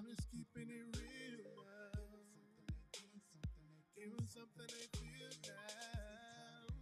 [0.00, 1.44] I'm just keeping it real.
[1.60, 2.00] Now.
[3.94, 6.72] Giving something they feel now.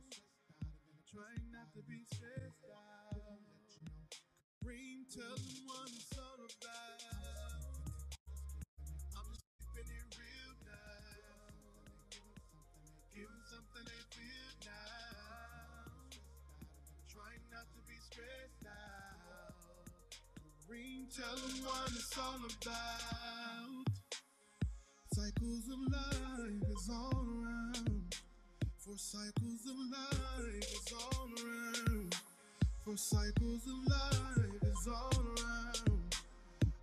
[1.10, 3.42] Trying not to be stressed out.
[4.62, 7.57] Dream, tell them what it's all about.
[20.78, 23.86] Kareem, tell them what it's all about.
[25.12, 28.14] Cycles of life is all around.
[28.76, 32.14] For cycles of life is all around.
[32.84, 36.16] For cycles of life is all around.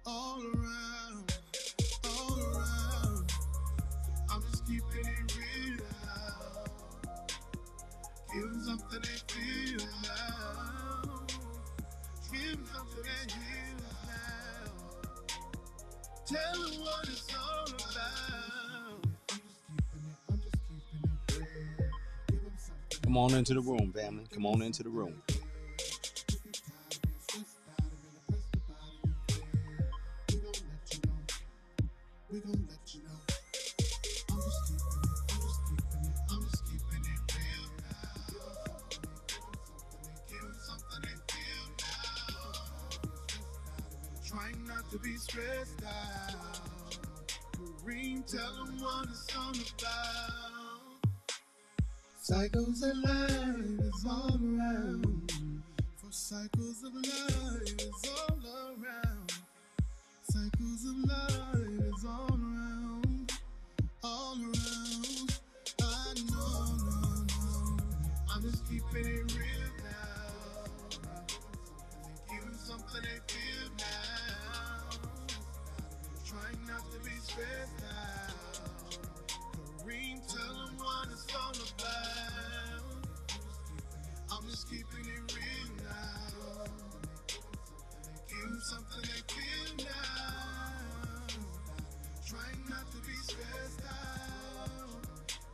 [0.05, 1.37] All around.
[2.05, 3.31] All around.
[4.29, 6.65] I'm just keeping it real now.
[8.33, 11.27] Give something they feel now.
[12.31, 13.54] Give something they now.
[16.27, 19.05] Tell them what it's all about.
[19.07, 21.87] I'm just keeping it, I'm just keeping it real.
[22.29, 24.25] Give 'em something Come on into the room, family.
[24.33, 25.21] Come on into the room.
[32.31, 32.84] we gon' let
[45.35, 46.97] stressed out.
[47.83, 51.09] Kareem, tell them what it's all about.
[52.21, 55.33] Cycles of life is all around.
[55.97, 58.39] For cycles of life is all
[58.79, 59.33] around.
[60.23, 63.33] Cycles of life is all around.
[64.05, 65.39] All around.
[65.81, 67.83] I know, no, no.
[68.33, 70.63] I'm just keeping it real now.
[72.29, 74.34] Give 'em something they feel now.
[76.35, 78.99] Trying not to be stressed out.
[79.79, 83.07] Kareem, tell them what it's all about.
[84.31, 86.65] I'm just keeping it real now.
[88.27, 91.27] Give 'em something they feel now.
[92.27, 95.01] Trying not to be stressed out.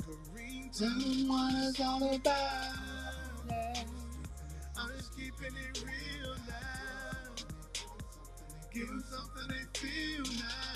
[0.08, 2.75] Kareem, tell them what it's all about.
[4.78, 7.36] I'm just keeping it real now.
[8.74, 10.71] Give 'em something they feel now.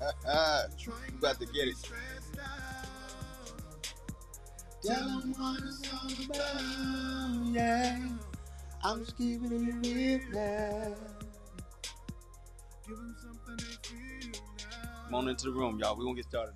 [0.78, 1.76] Trying About to get it.
[4.82, 7.52] Tell them what it's all about.
[7.52, 7.98] Yeah.
[8.82, 10.94] I'm just keeping it real now.
[12.88, 15.04] Give 'em something they feel now.
[15.04, 15.96] Come on into the room, y'all.
[15.98, 16.54] We're gonna get started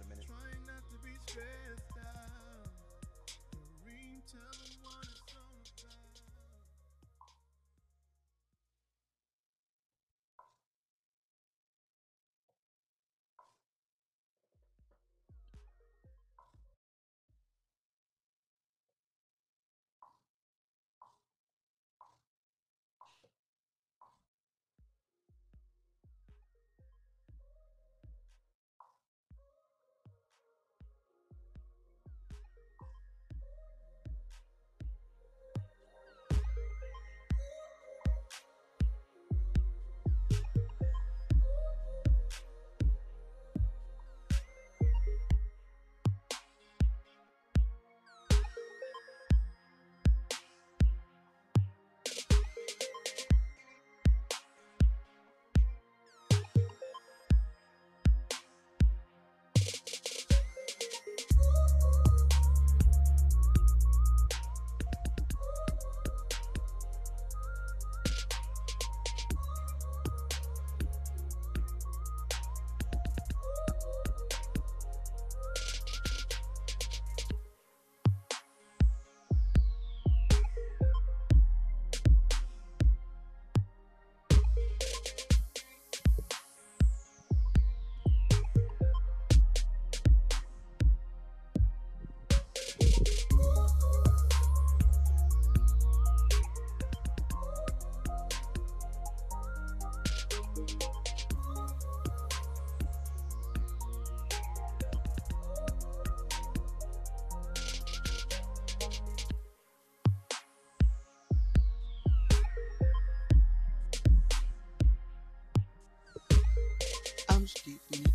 [117.64, 118.12] keeping it.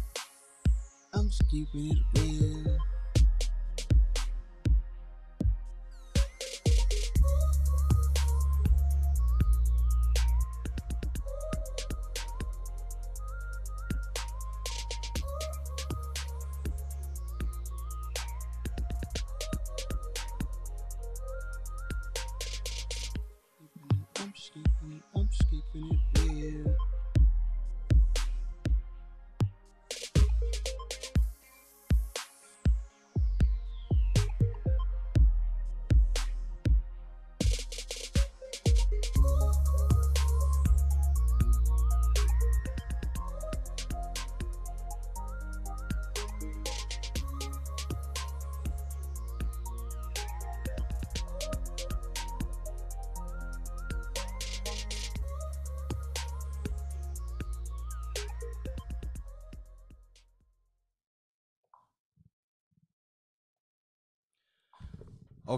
[1.14, 2.78] I'm just keeping it real.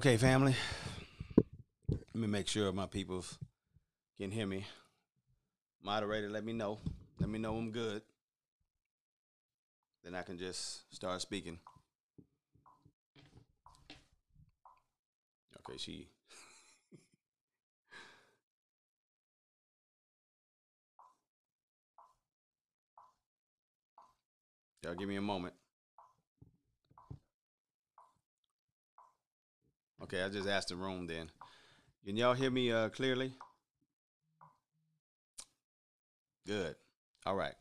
[0.01, 0.55] Okay, family.
[1.87, 3.23] Let me make sure my people
[4.17, 4.65] can hear me.
[5.83, 6.79] Moderator, let me know.
[7.19, 8.01] Let me know I'm good.
[10.03, 11.59] Then I can just start speaking.
[15.59, 16.07] Okay, she.
[24.83, 25.53] Y'all give me a moment.
[30.03, 31.29] Okay, I just asked the room then.
[32.05, 33.33] Can y'all hear me uh, clearly?
[36.47, 36.75] Good.
[37.25, 37.53] All right.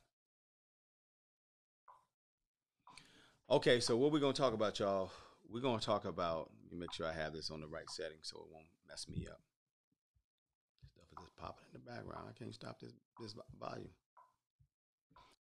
[3.50, 5.10] Okay, so what we're gonna talk about, y'all?
[5.50, 6.50] We're gonna talk about.
[6.64, 9.06] Let me make sure I have this on the right setting so it won't mess
[9.08, 9.40] me up.
[10.88, 12.28] Stuff is just popping in the background.
[12.28, 13.90] I can't stop this this volume.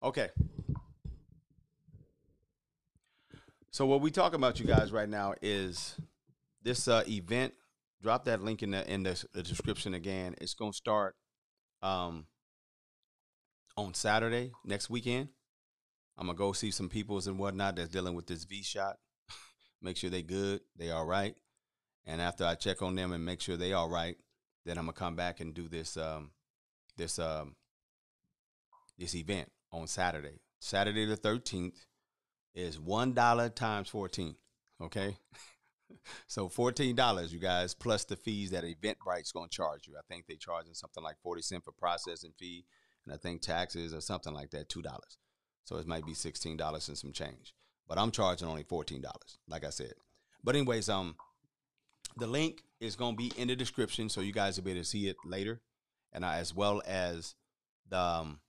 [0.03, 0.29] Okay.
[3.71, 5.95] So what we talking about, you guys, right now is
[6.63, 7.53] this uh, event.
[8.01, 10.35] Drop that link in the in the, the description again.
[10.39, 11.15] It's gonna start
[11.81, 12.27] um,
[13.75, 15.29] on Saturday next weekend.
[16.17, 18.97] I'm gonna go see some peoples and whatnot that's dealing with this V shot.
[19.81, 21.35] make sure they good, they all right.
[22.05, 24.15] And after I check on them and make sure they all right,
[24.65, 26.31] then I'm gonna come back and do this um,
[26.97, 27.55] this um,
[28.97, 30.39] this event on Saturday.
[30.59, 31.85] Saturday the 13th
[32.53, 34.35] is one dollar times 14.
[34.81, 35.17] Okay.
[36.27, 39.95] so fourteen dollars, you guys, plus the fees that Eventbrite's going to charge you.
[39.97, 42.65] I think they charging something like forty cent for processing fee,
[43.05, 45.17] and I think taxes or something like that, two dollars.
[45.63, 47.53] So it might be sixteen dollars and some change.
[47.87, 49.93] But I'm charging only fourteen dollars, like I said.
[50.43, 51.15] But anyways, um,
[52.17, 54.81] the link is going to be in the description, so you guys will be able
[54.81, 55.61] to see it later,
[56.13, 57.35] and I, as well as
[57.89, 58.39] the um,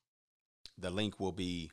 [0.79, 1.71] the link will be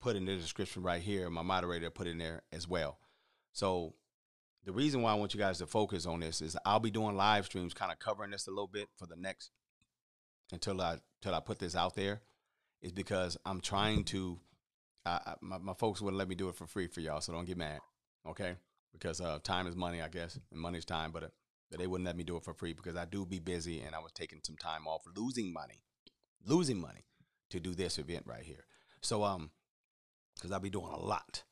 [0.00, 1.30] put in the description right here.
[1.30, 2.98] My moderator put in there as well.
[3.52, 3.94] So
[4.66, 7.16] the reason why I want you guys to focus on this is I'll be doing
[7.16, 9.52] live streams, kind of covering this a little bit for the next
[10.52, 12.20] until I until I put this out there,
[12.82, 14.38] is because I'm trying to.
[15.40, 17.56] My, my folks wouldn't let me do it for free for y'all, so don't get
[17.56, 17.78] mad,
[18.28, 18.56] okay?
[18.92, 21.28] Because uh, time is money, I guess, and money's time, but, uh,
[21.70, 23.94] but they wouldn't let me do it for free because I do be busy and
[23.94, 25.84] I was taking some time off, losing money,
[26.44, 27.04] losing money
[27.50, 28.64] to do this event right here.
[29.00, 29.50] So um,
[30.34, 31.44] because I'll be doing a lot,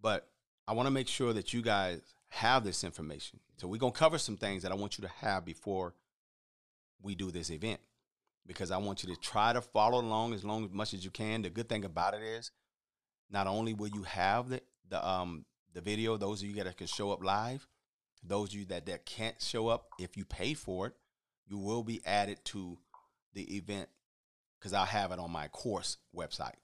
[0.00, 0.30] but
[0.66, 2.00] I want to make sure that you guys
[2.32, 3.38] have this information.
[3.58, 5.94] So we're gonna cover some things that I want you to have before
[7.02, 7.78] we do this event.
[8.46, 11.10] Because I want you to try to follow along as long as much as you
[11.10, 11.42] can.
[11.42, 12.50] The good thing about it is
[13.30, 16.86] not only will you have the the um the video, those of you that can
[16.86, 17.68] show up live,
[18.22, 20.94] those of you that, that can't show up, if you pay for it,
[21.46, 22.78] you will be added to
[23.34, 23.88] the event
[24.58, 26.56] because I'll have it on my course website.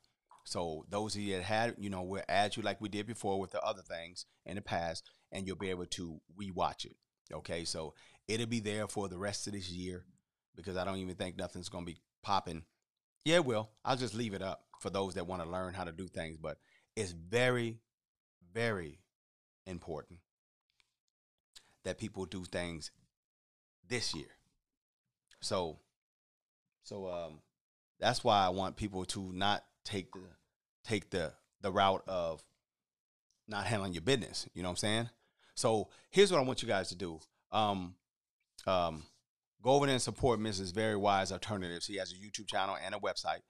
[0.45, 3.39] So those of you that had, you know, we'll add you like we did before
[3.39, 6.97] with the other things in the past and you'll be able to rewatch it.
[7.33, 7.95] Okay, so
[8.27, 10.05] it'll be there for the rest of this year
[10.57, 12.63] because I don't even think nothing's gonna be popping.
[13.25, 13.71] Yeah, it will.
[13.85, 16.37] I'll just leave it up for those that want to learn how to do things,
[16.39, 16.59] but
[16.97, 17.79] it's very,
[18.53, 19.01] very
[19.67, 20.21] important
[21.85, 22.91] that people do things
[23.87, 24.29] this year.
[25.41, 25.79] So,
[26.83, 27.41] so um,
[28.01, 30.21] that's why I want people to not take the
[30.85, 32.43] take the the route of
[33.47, 34.49] not handling your business.
[34.55, 35.11] You know what I'm saying?
[35.59, 37.19] So here's what I want you guys to do.
[37.51, 37.97] Um,
[38.65, 39.03] um,
[39.61, 40.73] go over there and support Mrs.
[40.73, 41.85] Very Wise Alternatives.
[41.85, 43.41] She has a YouTube channel and a website.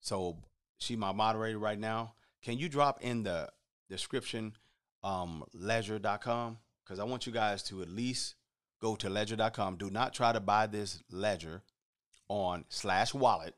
[0.00, 0.38] So
[0.78, 2.14] she my moderator right now.
[2.42, 3.50] Can you drop in the
[3.88, 4.54] description
[5.04, 6.58] um, ledger.com?
[6.84, 8.34] Because I want you guys to at least
[8.80, 9.76] go to ledger.com.
[9.76, 11.62] Do not try to buy this ledger
[12.28, 13.54] on slash wallet.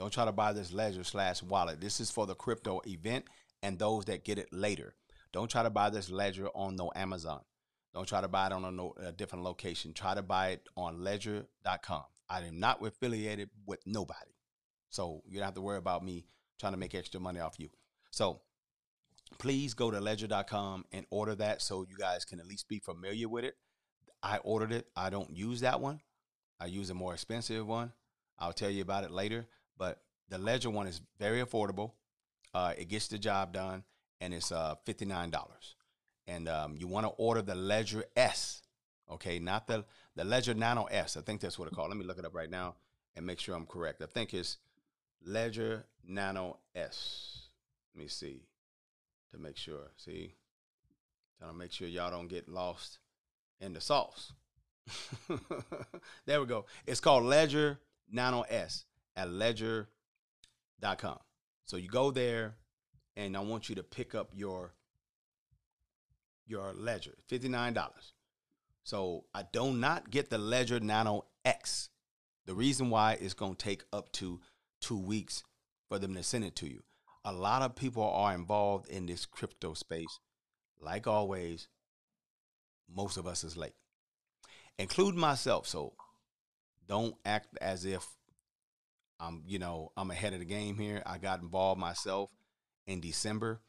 [0.00, 1.80] Don't try to buy this ledger slash wallet.
[1.80, 3.26] This is for the crypto event
[3.62, 4.96] and those that get it later.
[5.32, 7.40] Don't try to buy this ledger on no Amazon.
[7.94, 9.92] Don't try to buy it on a, no, a different location.
[9.92, 12.04] Try to buy it on ledger.com.
[12.28, 14.32] I am not affiliated with nobody.
[14.88, 16.24] So you don't have to worry about me
[16.58, 17.68] trying to make extra money off you.
[18.10, 18.40] So
[19.38, 23.28] please go to ledger.com and order that so you guys can at least be familiar
[23.28, 23.54] with it.
[24.22, 24.86] I ordered it.
[24.96, 26.00] I don't use that one.
[26.60, 27.92] I use a more expensive one.
[28.38, 29.46] I'll tell you about it later.
[29.76, 29.98] But
[30.28, 31.92] the Ledger one is very affordable.
[32.54, 33.82] Uh, it gets the job done,
[34.22, 35.74] and it's uh, fifty nine dollars.
[36.26, 38.62] And um, you want to order the Ledger S,
[39.10, 41.16] okay, not the the Ledger Nano S.
[41.16, 41.88] I think that's what it's called.
[41.88, 42.76] Let me look it up right now
[43.16, 44.00] and make sure I'm correct.
[44.00, 44.58] I think it's
[45.26, 47.48] Ledger Nano S.
[47.94, 48.46] Let me see
[49.32, 49.90] to make sure.
[49.96, 50.34] See,
[51.38, 53.00] trying to make sure y'all don't get lost
[53.60, 54.32] in the sauce.
[56.26, 56.66] there we go.
[56.86, 58.84] It's called Ledger Nano S
[59.16, 61.18] at ledger.com.
[61.64, 62.54] So you go there
[63.16, 64.74] and I want you to pick up your
[66.46, 67.90] your ledger, $59.
[68.84, 71.88] So I do not get the Ledger Nano X.
[72.46, 74.40] The reason why it's going to take up to
[74.80, 75.44] two weeks
[75.88, 76.82] for them to send it to you.
[77.24, 80.18] A lot of people are involved in this crypto space.
[80.80, 81.68] Like always,
[82.92, 83.76] most of us is late,
[84.78, 85.68] including myself.
[85.68, 85.92] So
[86.88, 88.04] don't act as if
[89.20, 91.02] I'm, you know, I'm ahead of the game here.
[91.06, 92.30] I got involved myself
[92.86, 93.60] in December.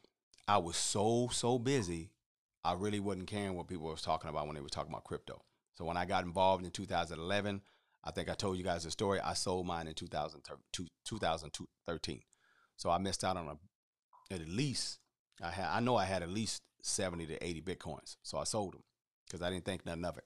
[0.46, 2.10] I was so so busy
[2.64, 5.42] I really wasn't caring what people was talking about when they were talking about crypto.
[5.74, 7.60] So when I got involved in 2011,
[8.04, 9.20] I think I told you guys the story.
[9.20, 12.20] I sold mine in 2013.
[12.76, 15.00] So I missed out on a at least
[15.42, 18.16] I had I know I had at least 70 to 80 bitcoins.
[18.22, 18.82] So I sold them
[19.26, 20.24] because I didn't think nothing of it.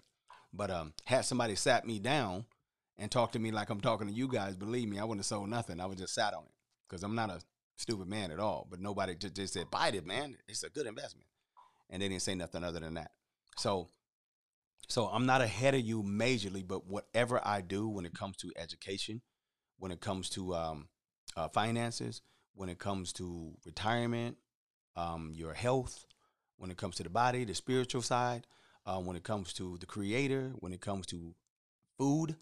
[0.53, 2.47] But um, had somebody sat me down
[2.97, 5.27] and talked to me like I'm talking to you guys, believe me, I wouldn't have
[5.27, 5.81] sold nothing.
[5.81, 6.53] I would just sat on it
[6.89, 7.41] because I'm not a
[7.79, 8.67] stupid man at all.
[8.71, 10.37] But nobody just, just said buy it, man.
[10.47, 11.29] It's a good investment
[11.91, 13.13] and they didn't say nothing other than that.
[13.57, 13.89] So,
[14.89, 18.53] so I'm not ahead of you majorly, but whatever I do when it comes to
[18.57, 19.21] education,
[19.79, 20.89] when it comes to um,
[21.37, 22.23] uh, finances,
[22.55, 24.37] when it comes to retirement,
[24.97, 26.07] um, your health,
[26.57, 28.47] when it comes to the body, the spiritual side,
[28.87, 31.35] uh, when it comes to the creator, when it comes to
[31.99, 32.37] food,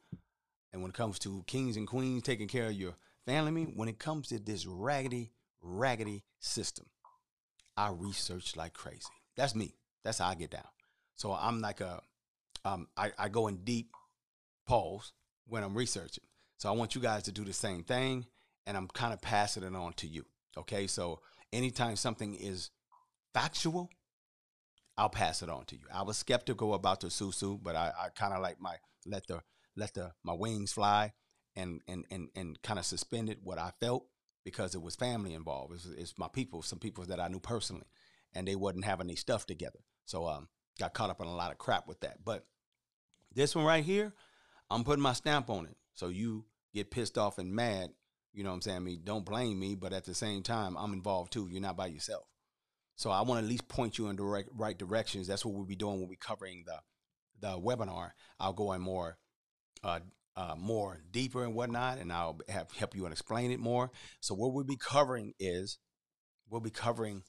[0.72, 2.94] and when it comes to kings and queens taking care of your
[3.26, 6.86] family, me, when it comes to this raggedy, raggedy system,
[7.76, 9.02] I research like crazy.
[9.36, 9.74] That's me.
[10.04, 10.68] That's how I get down.
[11.16, 12.00] So I'm like a,
[12.64, 13.90] um, I, I go in deep
[14.66, 15.12] pause
[15.46, 16.24] when I'm researching.
[16.58, 18.26] So I want you guys to do the same thing,
[18.66, 20.24] and I'm kind of passing it on to you.
[20.56, 21.20] Okay, so
[21.52, 22.70] anytime something is
[23.34, 23.90] factual,
[24.96, 25.82] I'll pass it on to you.
[25.92, 29.42] I was skeptical about the susu, but I, I kind of like my let the
[29.76, 31.12] let the my wings fly
[31.56, 34.06] and and and and kind of suspended what I felt
[34.44, 35.74] because it was family involved.
[35.74, 37.86] It's, it's my people, some people that I knew personally
[38.32, 39.80] and they wasn't having any stuff together.
[40.04, 40.48] So um,
[40.78, 42.24] got caught up in a lot of crap with that.
[42.24, 42.44] But
[43.34, 44.14] this one right here,
[44.70, 45.76] I'm putting my stamp on it.
[45.94, 47.90] So you get pissed off and mad,
[48.32, 48.76] you know what I'm saying?
[48.76, 51.48] I mean, don't blame me, but at the same time, I'm involved too.
[51.50, 52.24] You're not by yourself.
[52.94, 55.26] So I want to at least point you in the right, right directions.
[55.26, 56.78] That's what we'll be doing when we're covering the
[57.40, 58.12] the webinar.
[58.40, 59.18] I'll go in more
[59.82, 60.00] uh,
[60.36, 63.90] uh, more deeper and whatnot, and I'll have help you and explain it more.
[64.20, 65.78] So what we'll be covering is
[66.48, 67.22] we'll be covering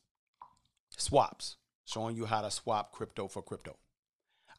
[0.97, 3.77] swaps, showing you how to swap crypto for crypto.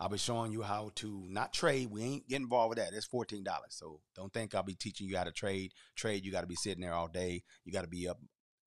[0.01, 1.91] I'll be showing you how to not trade.
[1.91, 2.95] We ain't getting involved with that.
[2.95, 3.71] It's fourteen dollars.
[3.71, 5.73] So don't think I'll be teaching you how to trade.
[5.97, 7.43] Trade, you got to be sitting there all day.
[7.65, 8.19] You got to be up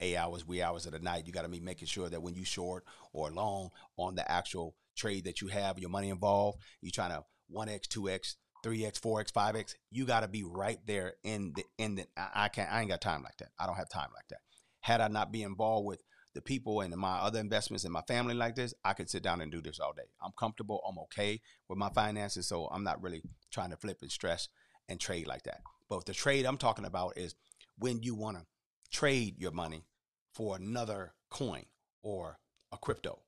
[0.01, 1.25] eight hours, wee hours of the night.
[1.25, 2.83] You got to be making sure that when you short
[3.13, 7.23] or long on the actual trade that you have, your money involved, you trying to
[7.47, 9.75] one x, two x, three x, four x, five x.
[9.91, 12.05] You got to be right there in the in the.
[12.17, 12.71] I, can't.
[12.71, 13.49] I ain't got time like that.
[13.59, 14.39] I don't have time like that.
[14.81, 16.01] Had I not be involved with
[16.33, 19.41] the people and my other investments in my family like this, I could sit down
[19.41, 20.09] and do this all day.
[20.23, 20.81] I'm comfortable.
[20.87, 22.47] I'm okay with my finances.
[22.47, 24.47] So I'm not really trying to flip and stress
[24.87, 25.61] and trade like that.
[25.89, 27.35] But the trade I'm talking about is
[27.77, 28.45] when you want to
[28.91, 29.85] trade your money
[30.33, 31.65] for another coin
[32.01, 32.39] or
[32.71, 33.19] a crypto,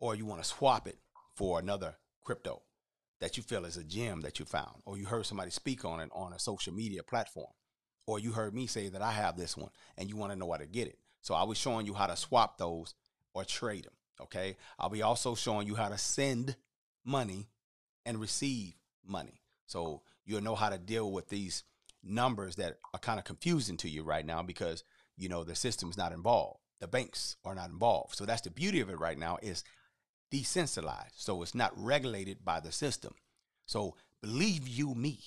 [0.00, 0.98] or you want to swap it
[1.36, 2.62] for another crypto
[3.22, 6.00] that you feel is a gem that you found, or you heard somebody speak on
[6.00, 7.52] it on a social media platform,
[8.04, 10.50] or you heard me say that I have this one and you want to know
[10.50, 10.98] how to get it.
[11.20, 12.94] So I was showing you how to swap those
[13.32, 13.92] or trade them.
[14.20, 14.56] Okay.
[14.76, 16.56] I'll be also showing you how to send
[17.04, 17.46] money
[18.04, 18.74] and receive
[19.06, 19.40] money.
[19.66, 21.62] So you'll know how to deal with these
[22.02, 24.82] numbers that are kind of confusing to you right now because
[25.16, 26.58] you know the system's not involved.
[26.80, 28.16] The banks are not involved.
[28.16, 29.62] So that's the beauty of it right now is
[30.32, 31.14] decentralized.
[31.16, 33.14] So it's not regulated by the system.
[33.66, 35.20] So believe you me,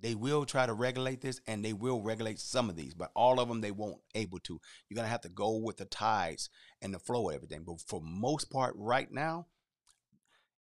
[0.00, 3.40] they will try to regulate this and they will regulate some of these, but all
[3.40, 4.60] of them they won't able to.
[4.88, 6.50] You're gonna have to go with the tides
[6.82, 7.62] and the flow of everything.
[7.64, 9.46] But for most part, right now,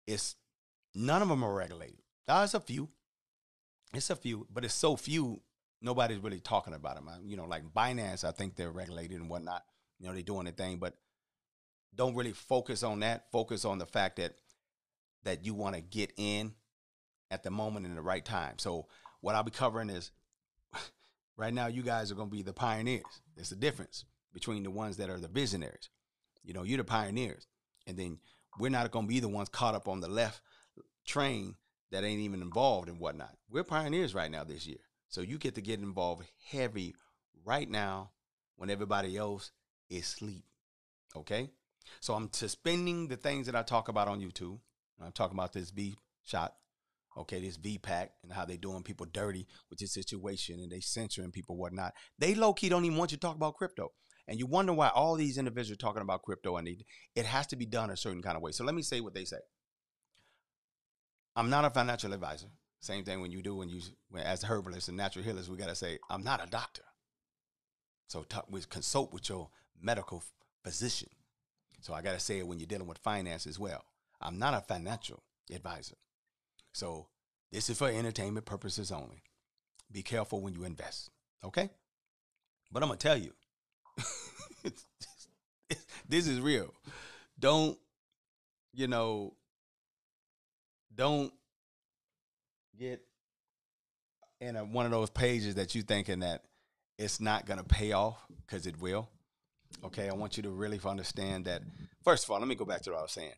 [0.05, 0.35] it's
[0.93, 2.01] none of them are regulated.
[2.27, 2.89] There's a few.
[3.93, 5.41] It's a few, but it's so few,
[5.81, 7.09] nobody's really talking about them.
[7.23, 9.63] You know, like Binance, I think they're regulated and whatnot.
[9.99, 10.95] You know, they're doing their thing, but
[11.95, 13.31] don't really focus on that.
[13.31, 14.35] Focus on the fact that
[15.23, 16.53] that you want to get in
[17.31, 18.59] at the moment in the right time.
[18.59, 18.87] So
[19.21, 20.11] what I'll be covering is
[21.37, 23.03] Right now, you guys are going to be the pioneers.
[23.35, 25.89] There's the difference between the ones that are the visionaries.
[26.43, 27.47] You know, you're the pioneers.
[27.87, 28.19] And then
[28.57, 30.41] we're not going to be the ones caught up on the left
[31.05, 31.55] train
[31.91, 33.35] that ain't even involved and whatnot.
[33.49, 34.79] We're pioneers right now this year.
[35.09, 36.95] So you get to get involved heavy
[37.43, 38.11] right now
[38.55, 39.51] when everybody else
[39.89, 40.45] is asleep.
[41.15, 41.49] Okay?
[41.99, 44.59] So I'm suspending the things that I talk about on YouTube.
[45.03, 46.53] I'm talking about this V shot,
[47.17, 50.79] okay, this V pack and how they doing people dirty with this situation and they
[50.79, 51.93] censoring people, whatnot.
[52.17, 53.91] They low key don't even want you to talk about crypto.
[54.27, 56.77] And you wonder why all these individuals are talking about crypto and they,
[57.15, 58.51] it has to be done a certain kind of way.
[58.51, 59.37] So let me say what they say.
[61.35, 62.47] I'm not a financial advisor.
[62.79, 65.75] Same thing when you do when you when, as herbalists and natural healers, we gotta
[65.75, 66.83] say, I'm not a doctor.
[68.07, 69.49] So talk, consult with your
[69.81, 70.23] medical
[70.63, 71.09] physician.
[71.85, 73.85] So I gotta say it when you're dealing with finance as well.
[74.19, 75.21] I'm not a financial
[75.53, 75.97] advisor.
[76.73, 77.05] So
[77.51, 79.21] this is for entertainment purposes only.
[79.91, 81.11] Be careful when you invest.
[81.43, 81.69] Okay?
[82.71, 83.33] But I'm gonna tell you,
[86.09, 86.73] this is real.
[87.39, 87.77] Don't,
[88.73, 89.35] you know,
[90.95, 91.31] don't
[92.79, 92.99] get
[94.41, 96.45] in a, one of those pages that you thinking that
[96.97, 99.07] it's not going to pay off because it will.
[99.83, 101.61] Okay, I want you to really understand that.
[102.03, 103.33] First of all, let me go back to what I was saying.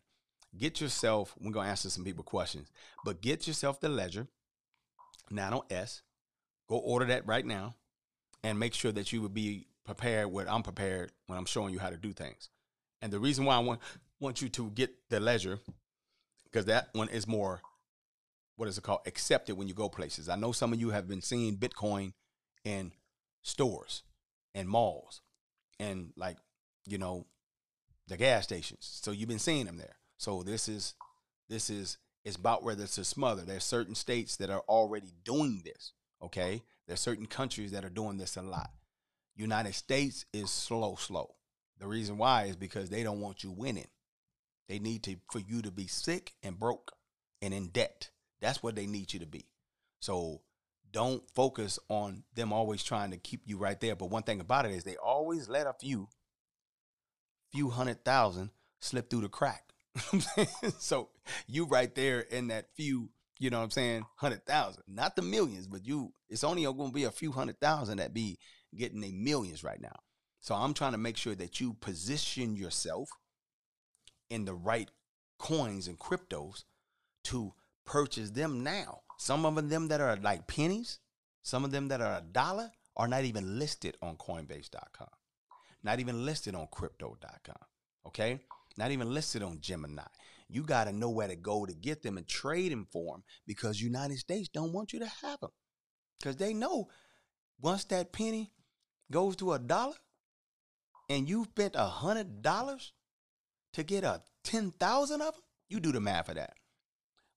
[0.56, 1.34] Get yourself.
[1.38, 2.70] We're going to answer some people questions,
[3.04, 4.26] but get yourself the ledger.
[5.30, 6.02] Nano S.
[6.68, 7.74] Go order that right now,
[8.42, 10.28] and make sure that you would be prepared.
[10.28, 12.50] What I'm prepared when I'm showing you how to do things.
[13.02, 13.80] And the reason why I want
[14.20, 15.60] want you to get the ledger
[16.44, 17.60] because that one is more
[18.56, 20.28] what is it called accepted when you go places.
[20.28, 22.12] I know some of you have been seeing Bitcoin
[22.64, 22.92] in
[23.42, 24.02] stores
[24.54, 25.20] and malls
[25.78, 26.36] and like
[26.86, 27.26] you know
[28.08, 29.00] the gas stations.
[29.02, 29.96] So you've been seeing them there.
[30.16, 30.94] So this is
[31.48, 33.42] this is it's about whether a smother.
[33.42, 35.92] There's certain states that are already doing this.
[36.22, 38.70] Okay, there's certain countries that are doing this a lot.
[39.36, 41.34] United States is slow, slow.
[41.78, 43.86] The reason why is because they don't want you winning.
[44.68, 46.92] They need to for you to be sick and broke
[47.40, 48.10] and in debt.
[48.40, 49.46] That's what they need you to be.
[50.00, 50.42] So
[50.92, 53.96] don't focus on them always trying to keep you right there.
[53.96, 56.08] But one thing about it is they always let a few,
[57.52, 59.72] few hundred thousand slip through the crack.
[60.78, 61.10] so
[61.46, 65.22] you right there in that few, you know what I'm saying, hundred thousand, not the
[65.22, 68.38] millions, but you, it's only going to be a few hundred thousand that be
[68.76, 69.96] getting a millions right now.
[70.40, 73.08] So I'm trying to make sure that you position yourself
[74.30, 74.90] in the right
[75.38, 76.64] coins and cryptos
[77.24, 77.52] to
[77.84, 79.00] purchase them now.
[79.18, 81.00] Some of them that are like pennies,
[81.42, 85.08] some of them that are a dollar are not even listed on Coinbase.com,
[85.82, 87.56] not even listed on Crypto.com.
[88.06, 88.40] Okay,
[88.78, 90.02] not even listed on Gemini.
[90.48, 93.24] You got to know where to go to get them and trade them for them
[93.46, 95.50] because United States don't want you to have them
[96.18, 96.88] because they know
[97.60, 98.52] once that penny
[99.10, 99.96] goes to a dollar
[101.10, 102.92] and you spent a hundred dollars
[103.72, 106.54] to get a 10,000 of them, you do the math of that.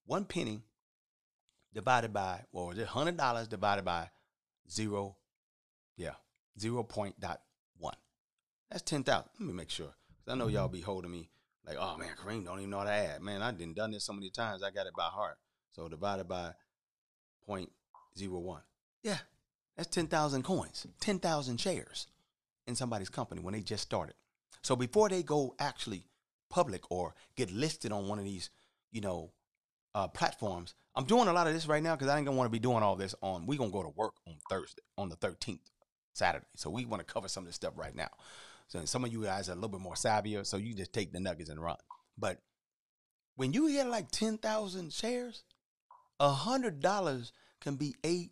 [0.06, 0.62] One penny
[1.74, 4.10] divided by, well, just $100 divided by
[4.70, 5.16] zero,
[5.98, 6.14] yeah,
[6.60, 6.84] 0.
[6.84, 7.42] Point dot
[7.78, 7.96] one.
[8.70, 9.26] That's 10,000.
[9.40, 9.94] Let me make sure.
[10.20, 10.74] Because I know y'all mm-hmm.
[10.74, 11.30] be holding me
[11.66, 13.22] like, oh man, Kareem don't even know how to add.
[13.22, 14.64] Man, I didn't done this so many times.
[14.64, 15.38] I got it by heart.
[15.74, 16.54] So divided by
[17.48, 18.62] 0.01.
[19.04, 19.18] Yeah,
[19.78, 22.08] that's 10,000 coins, 10,000 shares
[22.68, 24.16] in somebody's company when they just started.
[24.62, 26.06] So before they go actually
[26.50, 28.50] public or get listed on one of these,
[28.92, 29.32] you know,
[29.96, 30.76] uh, platforms.
[30.96, 32.60] I'm doing a lot of this right now because I ain't gonna want to be
[32.60, 33.46] doing all this on.
[33.46, 35.60] We gonna go to work on Thursday, on the 13th,
[36.14, 36.46] Saturday.
[36.56, 38.10] So we want to cover some of this stuff right now.
[38.68, 41.12] So some of you guys are a little bit more savvier, so you just take
[41.12, 41.78] the nuggets and run.
[42.18, 42.40] But
[43.36, 45.44] when you get like 10,000 shares,
[46.20, 48.32] a hundred dollars can be eight,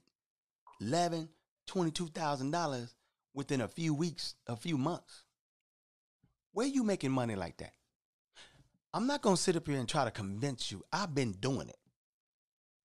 [0.79, 1.29] eleven,
[1.65, 2.93] twenty-two thousand dollars
[3.33, 5.23] within a few weeks, a few months.
[6.51, 7.73] Where you making money like that?
[8.91, 10.83] I'm not going to sit up here and try to convince you.
[10.91, 11.77] I've been doing it.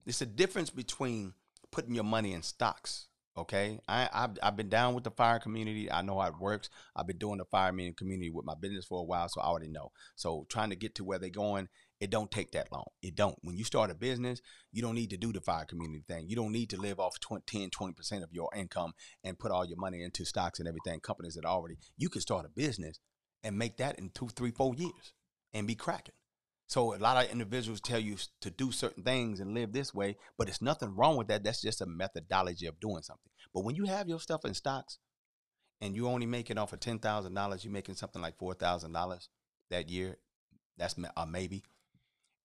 [0.05, 1.33] It's a difference between
[1.73, 3.09] putting your money in stocks.
[3.37, 5.91] Okay, I, I've, I've been down with the fire community.
[5.91, 6.69] I know how it works.
[6.95, 9.67] I've been doing the fire community with my business for a while, so I already
[9.67, 9.91] know.
[10.15, 12.85] So trying to get to where they're going, it don't take that long.
[13.03, 13.37] It don't.
[13.41, 14.41] When you start a business,
[14.71, 16.27] you don't need to do the fire community thing.
[16.29, 18.93] You don't need to live off 20, 10, 20% of your income
[19.25, 22.47] and put all your money into stocks and everything, companies that already, you can start
[22.47, 23.01] a business
[23.43, 25.13] and make that in two, three, four years
[25.55, 26.15] and be cracking.
[26.67, 30.17] So a lot of individuals tell you to do certain things and live this way,
[30.37, 31.45] but it's nothing wrong with that.
[31.45, 33.31] That's just a methodology of doing something.
[33.53, 34.99] But when you have your stuff in stocks
[35.81, 38.93] and you only making off of ten thousand dollars, you're making something like four thousand
[38.93, 39.29] dollars
[39.71, 40.17] that year.
[40.77, 41.63] That's a maybe.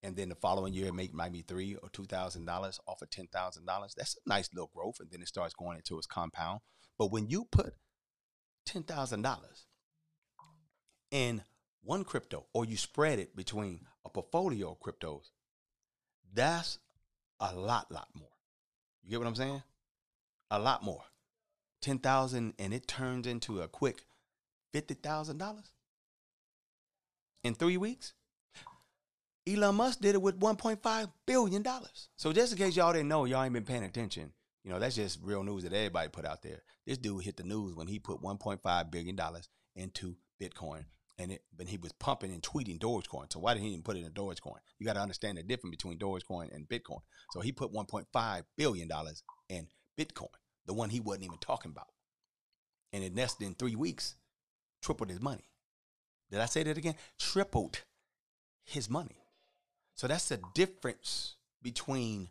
[0.02, 3.10] And then the following year, make might be three or two thousand dollars off of
[3.10, 3.94] ten thousand dollars.
[3.96, 6.60] That's a nice little growth, and then it starts going into its compound.
[6.98, 7.74] But when you put
[8.66, 9.66] ten thousand dollars
[11.10, 11.42] in
[11.82, 15.30] one crypto, or you spread it between a portfolio of cryptos,
[16.32, 16.78] that's
[17.40, 18.28] a lot, lot more.
[19.02, 19.62] You get what I'm saying?
[20.50, 21.02] A lot more.
[21.80, 24.02] Ten thousand, and it turns into a quick
[24.72, 25.72] fifty thousand dollars
[27.42, 28.12] in three weeks.
[29.48, 32.10] Elon Musk did it with 1.5 billion dollars.
[32.16, 34.32] So just in case y'all didn't know, y'all ain't been paying attention.
[34.64, 36.62] You know that's just real news that everybody put out there.
[36.86, 40.84] This dude hit the news when he put 1.5 billion dollars into Bitcoin,
[41.20, 43.32] and it, but he was pumping and tweeting Dogecoin.
[43.32, 44.58] So why didn't he even put it in Dogecoin?
[44.78, 47.00] You got to understand the difference between Dogecoin and Bitcoin.
[47.32, 50.28] So he put 1.5 billion dollars in Bitcoin,
[50.66, 51.88] the one he wasn't even talking about,
[52.92, 54.14] and it nested in three weeks,
[54.82, 55.44] tripled his money.
[56.30, 56.94] Did I say that again?
[57.18, 57.80] Tripled
[58.64, 59.16] his money.
[59.94, 62.28] So that's the difference between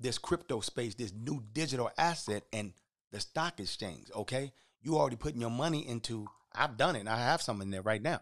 [0.00, 2.72] this crypto space, this new digital asset, and
[3.12, 4.10] the stock exchange.
[4.14, 4.52] Okay.
[4.80, 6.26] You already putting your money into,
[6.58, 8.20] I've done it, and I have some in there right now,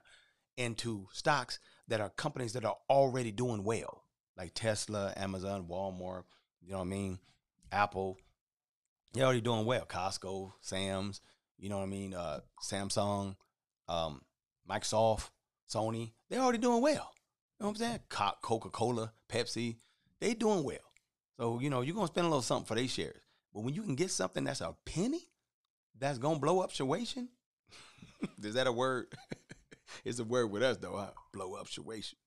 [0.57, 4.03] into stocks that are companies that are already doing well,
[4.37, 6.25] like Tesla, Amazon, Walmart,
[6.62, 7.18] you know what I mean?
[7.72, 8.18] Apple.
[9.12, 9.87] They're already doing well.
[9.87, 11.20] Costco, Sam's,
[11.59, 12.12] you know what I mean?
[12.12, 13.37] Uh, Samsung,
[13.88, 14.20] um,
[14.68, 15.31] Microsoft,
[15.72, 17.12] Sony, they're already doing well.
[17.59, 18.01] You know what I'm saying?
[18.42, 19.79] Coca Cola, Pepsi,
[20.20, 20.79] they doing well.
[21.38, 23.22] So, you know, you're going to spend a little something for their shares.
[23.55, 25.31] But when you can get something that's a penny,
[25.99, 27.29] that's going to blow up situation,
[28.42, 29.07] is that a word?
[30.05, 31.11] it's a word with us, though, huh?
[31.33, 32.18] Blow up situation.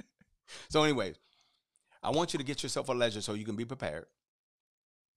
[0.70, 1.16] so, anyways,
[2.02, 4.06] I want you to get yourself a ledger so you can be prepared.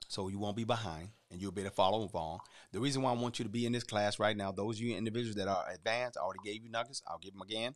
[0.08, 2.40] So you won't be behind and you'll be able to follow along.
[2.74, 4.82] The reason why I want you to be in this class right now, those of
[4.82, 7.02] you individuals that are advanced, I already gave you nuggets.
[7.08, 7.76] I'll give them again.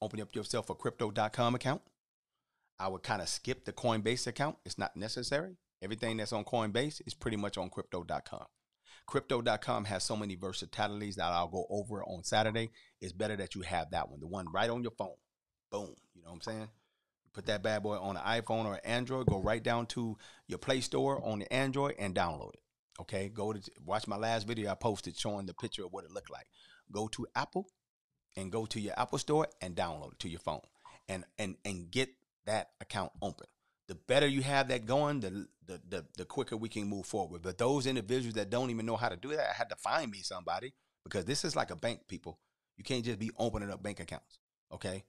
[0.00, 1.82] Open up yourself a crypto.com account.
[2.80, 4.56] I would kind of skip the Coinbase account.
[4.64, 5.56] It's not necessary.
[5.80, 8.46] Everything that's on Coinbase is pretty much on crypto.com.
[9.06, 12.70] Crypto.com has so many versatilities that I'll go over on Saturday.
[13.00, 15.16] It's better that you have that one, the one right on your phone.
[15.70, 15.94] Boom.
[16.14, 16.68] You know what I'm saying?
[17.32, 19.26] Put that bad boy on an iPhone or Android.
[19.26, 22.60] Go right down to your Play Store on the Android and download it.
[23.00, 23.28] Okay.
[23.28, 26.30] Go to watch my last video I posted showing the picture of what it looked
[26.30, 26.46] like.
[26.92, 27.66] Go to Apple
[28.36, 30.60] and go to your Apple Store and download it to your phone
[31.08, 32.10] and and and get
[32.46, 33.46] that account open.
[33.88, 37.42] The better you have that going, the the the, the quicker we can move forward.
[37.42, 40.10] But those individuals that don't even know how to do that, I had to find
[40.10, 40.72] me somebody
[41.04, 42.38] because this is like a bank, people.
[42.76, 44.38] You can't just be opening up bank accounts,
[44.72, 45.04] okay,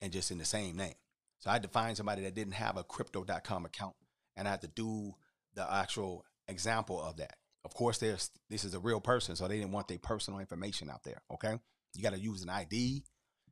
[0.00, 0.94] and just in the same name.
[1.40, 3.94] So I had to find somebody that didn't have a crypto.com account
[4.38, 5.14] and I had to do
[5.54, 7.34] the actual example of that.
[7.64, 10.88] Of course, there's this is a real person, so they didn't want their personal information
[10.88, 11.20] out there.
[11.32, 11.58] Okay.
[11.94, 13.02] You gotta use an ID,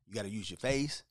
[0.07, 1.03] you gotta use your face,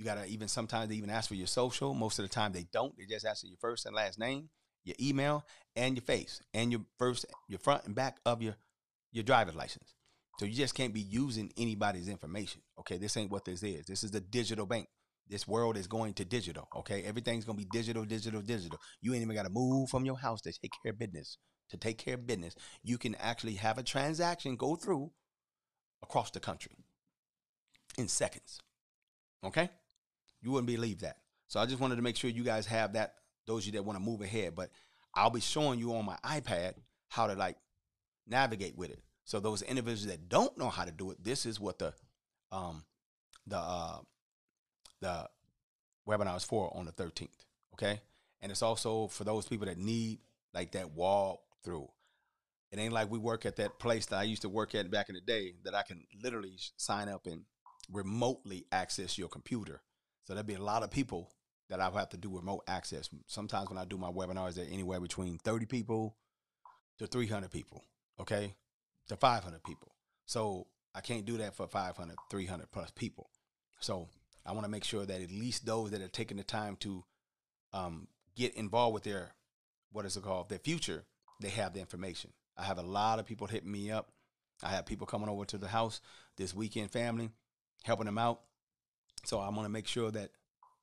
[0.00, 1.92] you gotta even sometimes they even ask for your social.
[1.92, 2.96] Most of the time they don't.
[2.96, 4.48] They just ask for your first and last name,
[4.82, 5.44] your email,
[5.76, 8.56] and your face, and your first your front and back of your
[9.12, 9.94] your driver's license.
[10.38, 12.62] So you just can't be using anybody's information.
[12.78, 13.84] Okay, this ain't what this is.
[13.84, 14.88] This is the digital bank.
[15.28, 16.66] This world is going to digital.
[16.76, 18.78] Okay, everything's gonna be digital, digital, digital.
[19.02, 21.36] You ain't even gotta move from your house to take care of business.
[21.72, 25.10] To take care of business, you can actually have a transaction go through
[26.02, 26.72] across the country
[27.98, 28.60] in seconds.
[29.44, 29.70] Okay,
[30.42, 31.18] you wouldn't believe that.
[31.48, 33.14] So I just wanted to make sure you guys have that.
[33.46, 34.70] Those of you that want to move ahead, but
[35.14, 36.74] I'll be showing you on my iPad
[37.08, 37.56] how to like
[38.26, 39.02] navigate with it.
[39.24, 41.92] So those individuals that don't know how to do it, this is what the
[42.52, 42.84] um
[43.46, 43.98] the uh
[45.00, 45.28] the
[46.08, 47.28] webinar is for on the 13th.
[47.74, 48.00] Okay.
[48.40, 50.18] And it's also for those people that need
[50.54, 51.88] like that walk through.
[52.72, 55.08] It ain't like we work at that place that I used to work at back
[55.08, 57.42] in the day that I can literally sign up and
[57.90, 59.82] remotely access your computer.
[60.30, 61.28] So there'd be a lot of people
[61.70, 63.10] that I'll have to do remote access.
[63.26, 66.14] Sometimes when I do my webinars, they're anywhere between 30 people
[67.00, 67.84] to 300 people,
[68.20, 68.54] okay,
[69.08, 69.92] to 500 people.
[70.26, 73.28] So I can't do that for 500, 300 plus people.
[73.80, 74.08] So
[74.46, 77.02] I want to make sure that at least those that are taking the time to
[77.72, 79.32] um, get involved with their
[79.90, 81.02] what is it called their future,
[81.40, 82.30] they have the information.
[82.56, 84.12] I have a lot of people hitting me up.
[84.62, 86.00] I have people coming over to the house
[86.36, 87.30] this weekend, family,
[87.82, 88.42] helping them out.
[89.24, 90.30] So I want to make sure that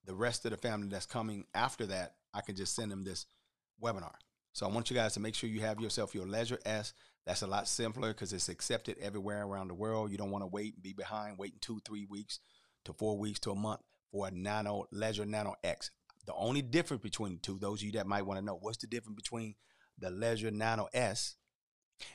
[0.06, 3.26] the rest of the family that's coming after that, I can just send them this
[3.82, 4.16] webinar.
[4.54, 6.94] So I want you guys to make sure you have yourself your Ledger S.
[7.26, 10.12] That's a lot simpler because it's accepted everywhere around the world.
[10.12, 12.40] You don't want to wait and be behind, waiting two, three weeks
[12.86, 15.92] to four weeks to a month for a Nano Ledger Nano X.
[16.26, 18.78] The only difference between the two, those of you that might want to know, what's
[18.78, 19.56] the difference between
[20.00, 21.36] the Ledger Nano S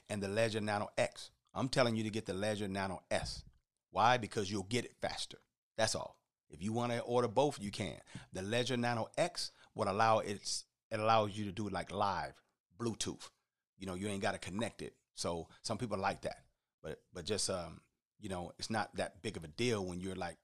[0.08, 1.30] and the Ledger Nano X?
[1.54, 3.44] I'm telling you to get the Ledger Nano S.
[3.90, 4.16] Why?
[4.16, 5.38] Because you'll get it faster.
[5.76, 6.16] That's all.
[6.50, 7.96] If you want to order both, you can.
[8.32, 12.34] The Ledger Nano X would allow it's it allows you to do like live
[12.78, 13.30] Bluetooth.
[13.78, 14.94] You know, you ain't got to connect it.
[15.14, 16.44] So some people like that,
[16.82, 17.80] but but just um,
[18.20, 20.36] you know, it's not that big of a deal when you're like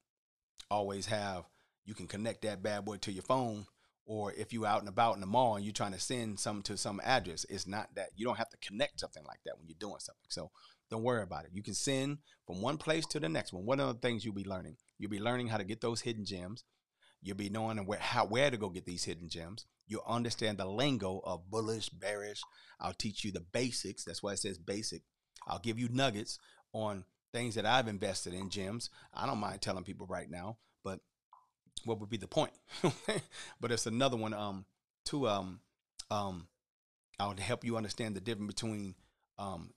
[0.70, 1.44] always have
[1.84, 3.66] you can connect that bad boy to your phone
[4.04, 6.62] or if you're out and about in the mall and you're trying to send something
[6.62, 9.68] to some address, it's not that you don't have to connect something like that when
[9.68, 10.28] you're doing something.
[10.28, 10.50] So
[10.90, 11.50] don't worry about it.
[11.52, 13.66] You can send from one place to the next one.
[13.66, 16.24] One of the things you'll be learning, you'll be learning how to get those hidden
[16.24, 16.64] gems.
[17.20, 19.66] You'll be knowing where how where to go get these hidden gems.
[19.86, 22.42] You'll understand the lingo of bullish, bearish.
[22.80, 24.04] I'll teach you the basics.
[24.04, 25.02] That's why it says basic.
[25.46, 26.38] I'll give you nuggets
[26.72, 28.90] on things that I've invested in gems.
[29.12, 31.00] I don't mind telling people right now, but
[31.84, 32.52] what would be the point?
[33.60, 34.64] but it's another one um
[35.06, 35.60] to um
[36.10, 36.46] um
[37.18, 38.94] I'll help you understand the difference between
[39.38, 39.70] um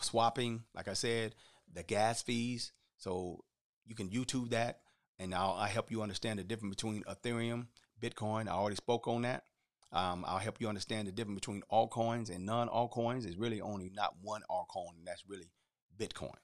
[0.00, 1.34] swapping, like I said,
[1.72, 2.72] the gas fees.
[2.96, 3.44] So
[3.86, 4.80] you can YouTube that
[5.20, 7.66] and I'll, i help you understand the difference between Ethereum,
[8.00, 8.48] Bitcoin.
[8.48, 9.44] I already spoke on that.
[9.92, 13.26] Um, I'll help you understand the difference between altcoins and non-altcoins.
[13.26, 15.50] It's really only not one altcoin, and that's really
[15.98, 16.38] Bitcoin.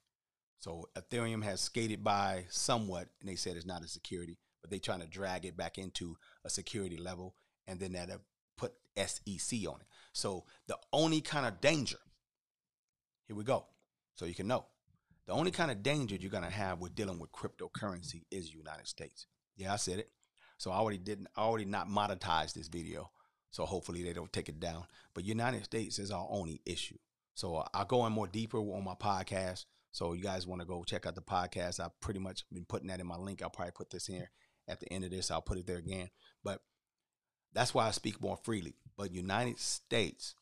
[0.58, 4.78] So Ethereum has skated by somewhat, and they said it's not a security, but they're
[4.78, 7.34] trying to drag it back into a security level,
[7.66, 8.10] and then that
[8.58, 9.86] put SEC on it.
[10.12, 11.98] So the only kind of danger,
[13.26, 13.66] here we go,
[14.16, 14.66] so you can know,
[15.26, 19.26] the only kind of danger you're gonna have with dealing with cryptocurrency is United States.
[19.56, 20.10] Yeah, I said it.
[20.58, 23.10] So I already didn't, I already not monetized this video.
[23.50, 24.84] So hopefully they don't take it down.
[25.14, 26.98] But United States is our only issue.
[27.34, 30.66] So uh, I'll go in more deeper on my podcast so you guys want to
[30.66, 31.80] go check out the podcast.
[31.80, 33.42] I've pretty much been putting that in my link.
[33.42, 34.30] I'll probably put this here
[34.68, 35.30] at the end of this.
[35.30, 36.10] I'll put it there again.
[36.44, 36.60] But
[37.54, 38.74] that's why I speak more freely.
[38.96, 40.34] But United States,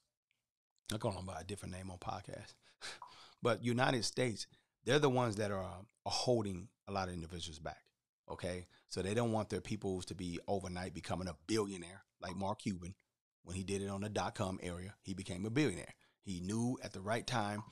[0.93, 2.55] I'm going by a different name on podcast.
[3.43, 4.49] but United States,
[4.85, 7.83] they're the ones that are, are holding a lot of individuals back.
[8.31, 8.67] Okay.
[8.89, 12.95] So they don't want their peoples to be overnight becoming a billionaire like Mark Cuban.
[13.43, 15.95] When he did it on the dot com area, he became a billionaire.
[16.23, 17.63] He knew at the right time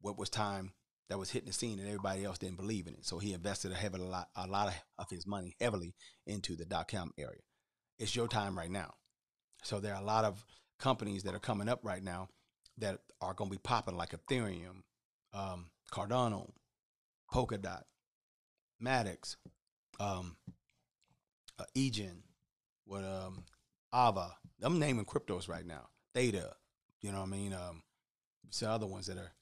[0.00, 0.72] what was time
[1.08, 3.06] that was hitting the scene and everybody else didn't believe in it.
[3.06, 5.94] So he invested a heavy a lot, a lot of, his money heavily
[6.26, 7.40] into the dot com area.
[7.98, 8.94] It's your time right now.
[9.62, 10.44] So there are a lot of
[10.78, 12.28] companies that are coming up right now
[12.78, 14.82] that are going to be popping like Ethereum,
[15.32, 16.50] um, Cardano,
[17.32, 17.82] Polkadot,
[18.82, 19.36] Matic,
[19.98, 20.36] um,
[21.58, 22.22] uh, Egen,
[22.84, 23.44] what um,
[23.94, 24.36] Ava.
[24.62, 25.88] I'm naming cryptos right now.
[26.14, 26.54] Theta,
[27.00, 27.52] you know what I mean?
[27.52, 27.82] Um,
[28.50, 29.32] some other ones that are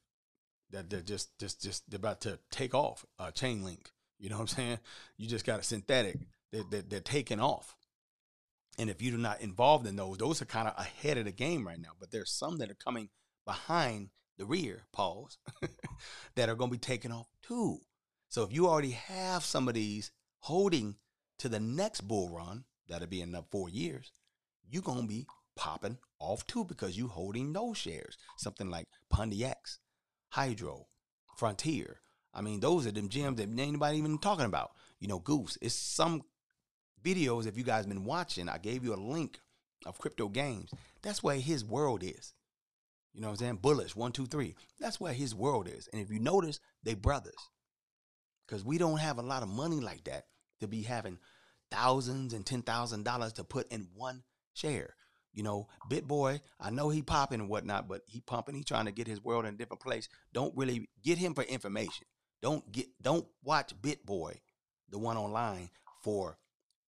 [0.70, 3.04] that they're just just just they're about to take off.
[3.18, 3.87] Uh, Chainlink,
[4.18, 4.78] you know what I'm saying?
[5.16, 6.18] You just got a synthetic.
[6.52, 7.76] They're, they're, they're taking off.
[8.78, 11.66] And if you're not involved in those, those are kind of ahead of the game
[11.66, 11.90] right now.
[11.98, 13.09] But there's some that are coming
[13.44, 15.38] behind the rear, pause,
[16.35, 17.81] that are going to be taken off too.
[18.29, 20.97] So if you already have some of these holding
[21.38, 24.12] to the next bull run, that'll be in four years,
[24.68, 28.16] you're going to be popping off too because you're holding those shares.
[28.37, 29.79] Something like Pontiacs,
[30.31, 30.87] Hydro,
[31.37, 32.01] Frontier.
[32.33, 34.73] I mean, those are them gems that anybody even talking about.
[34.99, 35.57] You know, Goose.
[35.62, 36.23] It's some
[37.05, 39.38] videos, if you guys been watching, I gave you a link
[39.87, 40.70] of crypto games.
[41.03, 42.33] That's where his world is.
[43.14, 43.57] You know what I'm saying?
[43.62, 44.57] Bullish, one, two, three.
[44.81, 45.88] That's where his world is.
[45.92, 47.50] And if you notice, they brothers.
[48.46, 50.27] Because we don't have a lot of money like that
[50.61, 51.18] to be having
[51.70, 54.22] thousands and ten thousand dollars to put in one
[54.53, 54.96] share.
[55.33, 58.92] You know, BitBoy, I know he popping and whatnot, but he pumping, he trying to
[58.92, 60.09] get his world in a different place.
[60.33, 62.07] Don't really get him for information.
[62.42, 64.35] Don't get don't watch BitBoy,
[64.90, 65.70] the one online,
[66.03, 66.38] for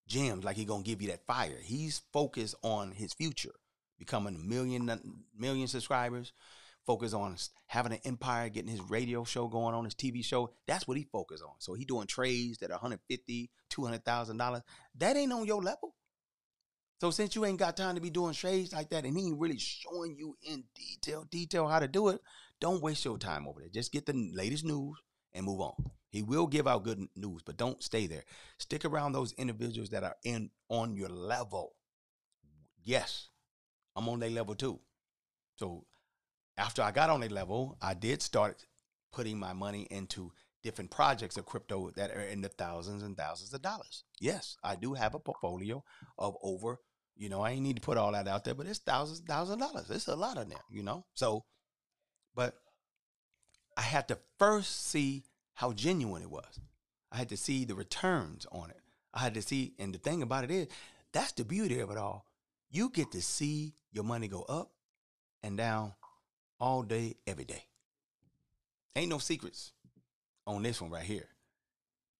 [0.07, 1.59] gems like he gonna give you that fire.
[1.63, 3.55] He's focused on his future,
[3.99, 5.01] becoming a million
[5.37, 6.33] million subscribers,
[6.87, 10.53] focus on having an empire, getting his radio show going on, his TV show.
[10.67, 11.55] That's what he focused on.
[11.59, 14.63] So he doing trades that are 150, 200,000 dollars.
[14.97, 15.95] That ain't on your level.
[16.99, 19.39] So since you ain't got time to be doing trades like that, and he ain't
[19.39, 22.21] really showing you in detail, detail how to do it,
[22.61, 23.69] don't waste your time over there.
[23.69, 24.97] Just get the latest news
[25.35, 25.75] and move on.
[26.09, 28.25] He will give out good news, but don't stay there.
[28.59, 31.75] Stick around those individuals that are in on your level.
[32.83, 33.29] Yes,
[33.97, 34.79] I'm on their level too.
[35.57, 35.85] So
[36.57, 38.65] after I got on a level, I did start
[39.13, 40.33] putting my money into
[40.63, 44.05] different projects of crypto that are in the thousands and thousands of dollars.
[44.21, 45.83] Yes, I do have a portfolio
[46.19, 46.81] of over,
[47.17, 49.63] you know, I ain't need to put all that out there, but it's thousands, thousands
[49.63, 49.91] of dollars.
[49.91, 51.05] It's a lot of there, you know?
[51.15, 51.45] So,
[52.35, 52.57] but
[53.77, 56.61] I had to first see how genuine it was.
[57.13, 58.81] I had to see the returns on it.
[59.15, 60.67] I had to see, and the thing about it is,
[61.13, 62.27] that's the beauty of it all.
[62.71, 64.73] You get to see your money go up
[65.43, 65.95] and down
[66.59, 67.65] all day, every day.
[68.95, 69.73] Ain't no secrets
[70.47, 71.29] on this one right here.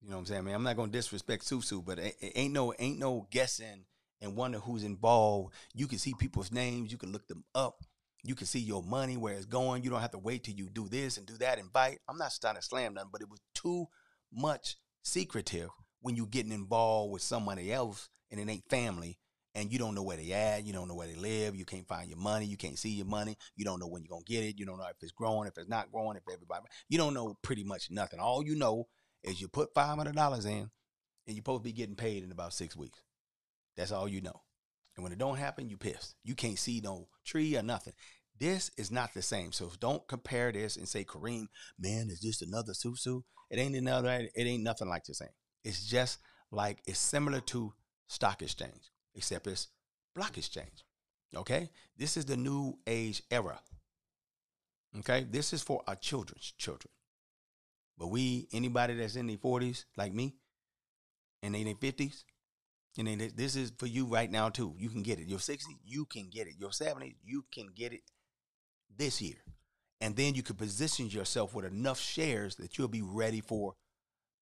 [0.03, 0.39] You know what I'm saying?
[0.41, 3.85] I mean, I'm not gonna disrespect Susu, but it, ain't no ain't no guessing
[4.21, 5.53] and wonder who's involved.
[5.75, 7.83] You can see people's names, you can look them up.
[8.23, 9.85] You can see your money where it's going.
[9.85, 12.01] You don't have to wait till you do this and do that and bite.
[12.09, 13.87] I'm not trying to slam nothing, but it was too
[14.33, 19.19] much secretive when you getting involved with somebody else and it ain't family
[19.57, 21.89] and you don't know where they at, you don't know where they live, you can't
[21.89, 24.45] find your money, you can't see your money, you don't know when you're gonna get
[24.45, 27.15] it, you don't know if it's growing, if it's not growing, if everybody you don't
[27.15, 28.21] know pretty much nothing.
[28.21, 28.87] All you know
[29.25, 30.71] is you put five hundred dollars in
[31.27, 33.01] and you're supposed to be getting paid in about six weeks.
[33.77, 34.43] That's all you know.
[34.97, 36.15] And when it don't happen, you pissed.
[36.23, 37.93] You can't see no tree or nothing.
[38.39, 39.53] This is not the same.
[39.53, 41.47] So don't compare this and say, Kareem,
[41.79, 43.23] man, is this another Susu?
[43.51, 45.29] It ain't another, it ain't nothing like the same.
[45.65, 46.19] It's just
[46.51, 47.73] like it's similar to
[48.09, 49.69] stock exchange, except it's
[50.15, 50.85] block exchange.
[51.35, 51.71] Okay?
[51.97, 53.59] This is the new age era.
[54.99, 55.27] Okay?
[55.29, 56.91] This is for our children's children.
[57.99, 60.35] But we, anybody that's in their 40s, like me,
[61.43, 62.25] and in their 50s,
[62.99, 64.75] and then this is for you right now too.
[64.79, 65.29] You can get it.
[65.29, 66.55] Your 60, you can get it.
[66.59, 68.03] Your 70, you can get it
[68.97, 69.37] this year.
[70.01, 73.75] And then you can position yourself with enough shares that you'll be ready for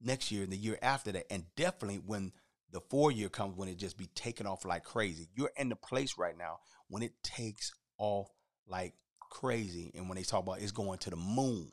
[0.00, 1.32] next year and the year after that.
[1.32, 2.32] And definitely when
[2.74, 5.28] the four year comes, when it just be taking off like crazy.
[5.36, 6.58] You're in the place right now
[6.88, 8.28] when it takes off
[8.66, 9.92] like crazy.
[9.94, 11.70] And when they talk about it's going to the moon.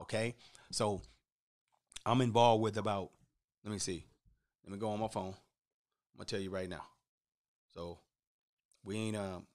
[0.00, 0.36] Okay.
[0.70, 1.02] So
[2.06, 3.10] I'm involved with about,
[3.64, 4.06] let me see.
[4.64, 5.34] Let me go on my phone.
[5.34, 6.84] I'm gonna tell you right now.
[7.74, 7.98] So
[8.84, 9.48] we ain't um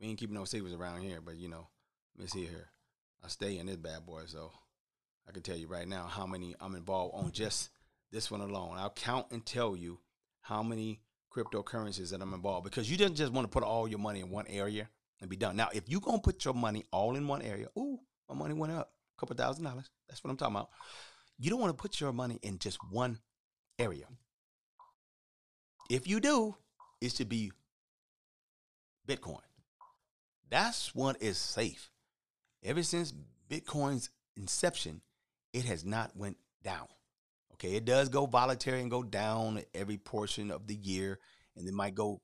[0.00, 1.68] we ain't keeping no secrets around here, but you know,
[2.18, 2.70] let me see here.
[3.24, 4.50] I stay in this bad boy, so
[5.28, 7.70] I can tell you right now how many I'm involved on just
[8.10, 8.74] this one alone.
[8.76, 10.00] I'll count and tell you
[10.40, 11.00] how many
[11.34, 14.30] cryptocurrencies that I'm involved because you didn't just want to put all your money in
[14.30, 14.88] one area
[15.20, 15.56] and be done.
[15.56, 17.98] Now, if you're gonna put your money all in one area, ooh,
[18.28, 19.90] my money went up a couple thousand dollars.
[20.08, 20.70] That's what I'm talking about.
[21.38, 23.18] You don't want to put your money in just one
[23.78, 24.06] area.
[25.88, 26.56] If you do,
[27.00, 27.52] it should be
[29.08, 29.40] Bitcoin.
[30.50, 31.90] That's what is safe.
[32.62, 33.12] Ever since
[33.48, 35.00] Bitcoin's inception,
[35.52, 36.86] it has not went down.
[37.60, 41.18] Okay, it does go voluntary and go down every portion of the year,
[41.56, 42.22] and it might go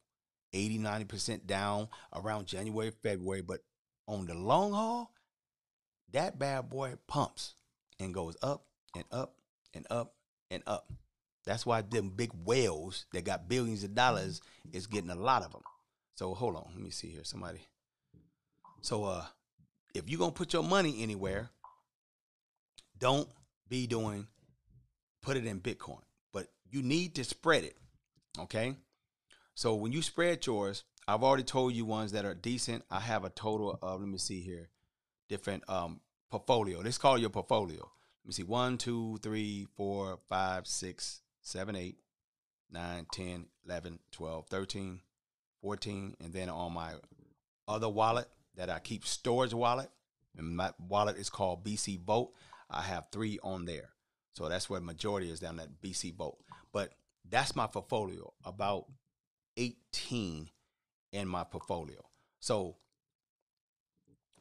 [0.54, 3.42] 80, 90% down around January, February.
[3.42, 3.60] But
[4.08, 5.12] on the long haul,
[6.12, 7.52] that bad boy pumps
[8.00, 9.34] and goes up and up
[9.74, 10.14] and up
[10.50, 10.90] and up.
[11.44, 14.40] That's why them big whales that got billions of dollars
[14.72, 15.62] is getting a lot of them.
[16.14, 17.24] So hold on, let me see here.
[17.24, 17.60] Somebody.
[18.80, 19.24] So uh,
[19.94, 21.50] if you're gonna put your money anywhere,
[22.98, 23.28] don't
[23.68, 24.26] be doing
[25.26, 27.76] put it in Bitcoin, but you need to spread it.
[28.38, 28.76] Okay.
[29.56, 32.84] So when you spread yours, I've already told you ones that are decent.
[32.92, 34.68] I have a total of let me see here,
[35.28, 36.78] different um portfolio.
[36.78, 37.80] Let's call your portfolio.
[37.80, 38.44] Let me see.
[38.44, 41.96] One, two, three, four, five, six, 7, 8,
[42.72, 45.00] 9, 10, 11, 12, 13,
[45.60, 46.16] 14.
[46.20, 46.92] And then on my
[47.68, 49.90] other wallet that I keep storage wallet,
[50.36, 52.32] and my wallet is called BC Vault.
[52.70, 53.90] I have three on there.
[54.36, 56.38] So that's where the majority is down that BC Vault.
[56.70, 56.92] But
[57.26, 58.84] that's my portfolio, about
[59.56, 60.50] 18
[61.12, 62.04] in my portfolio.
[62.38, 62.76] So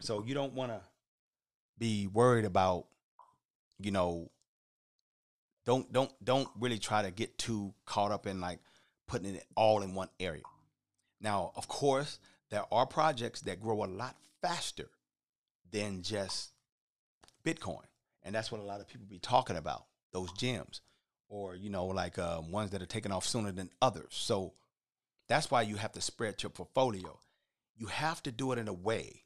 [0.02, 0.82] so you don't want to
[1.78, 2.88] be worried about
[3.80, 4.30] you know
[5.66, 8.60] don't don't don't really try to get too caught up in like
[9.08, 10.44] putting it all in one area.
[11.22, 14.90] Now, of course, there are projects that grow a lot faster
[15.72, 16.52] than just
[17.46, 17.86] Bitcoin,
[18.26, 20.82] and that's what a lot of people be talking about those gems,
[21.30, 24.10] or you know, like uh, ones that are taking off sooner than others.
[24.10, 24.54] So
[25.30, 27.20] that's why you have to spread your portfolio.
[27.78, 29.24] You have to do it in a way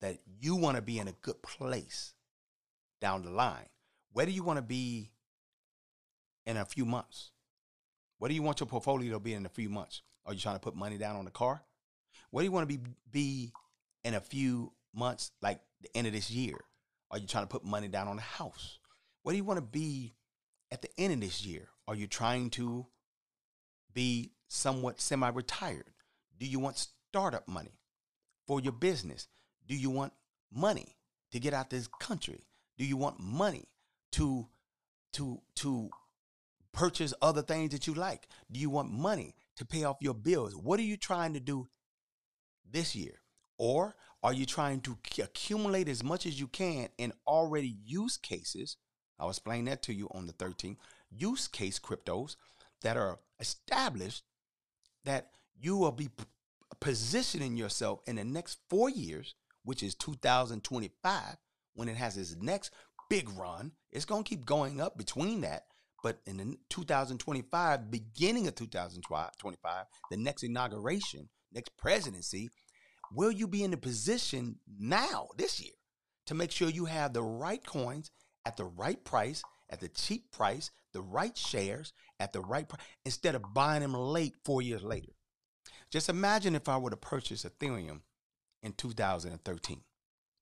[0.00, 2.12] that you want to be in a good place
[3.00, 3.66] down the line.
[4.12, 5.10] Whether you want to be
[6.46, 7.30] in a few months?
[8.18, 10.02] What do you want your portfolio to be in a few months?
[10.26, 11.62] Are you trying to put money down on the car?
[12.30, 13.52] What do you want to be be
[14.04, 16.56] in a few months, like the end of this year?
[17.10, 18.78] Are you trying to put money down on a house?
[19.22, 20.14] What do you want to be
[20.70, 21.68] at the end of this year?
[21.88, 22.86] Are you trying to
[23.92, 25.92] be somewhat semi-retired?
[26.38, 27.80] Do you want startup money
[28.46, 29.26] for your business?
[29.66, 30.12] Do you want
[30.52, 30.96] money
[31.32, 32.46] to get out this country?
[32.78, 33.68] Do you want money
[34.12, 34.46] to
[35.14, 35.90] to to
[36.72, 38.28] purchase other things that you like?
[38.50, 40.56] Do you want money to pay off your bills?
[40.56, 41.68] What are you trying to do
[42.68, 43.20] this year?
[43.58, 48.76] Or are you trying to accumulate as much as you can in already use cases?
[49.18, 50.76] I'll explain that to you on the 13th.
[51.10, 52.36] Use case cryptos
[52.82, 54.24] that are established
[55.04, 56.10] that you will be
[56.80, 61.36] positioning yourself in the next four years, which is 2025,
[61.74, 62.72] when it has its next
[63.08, 63.72] big run.
[63.90, 65.64] It's going to keep going up between that.
[66.02, 72.50] But in 2025, beginning of 2025, the next inauguration, next presidency,
[73.14, 75.72] will you be in the position now, this year,
[76.26, 78.10] to make sure you have the right coins
[78.46, 82.82] at the right price, at the cheap price, the right shares at the right price,
[83.04, 85.12] instead of buying them late four years later?
[85.90, 88.00] Just imagine if I were to purchase Ethereum
[88.62, 89.80] in 2013.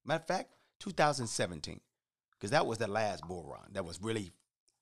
[0.04, 1.80] Matter of fact, 2017,
[2.32, 4.30] because that was the last bull run that was really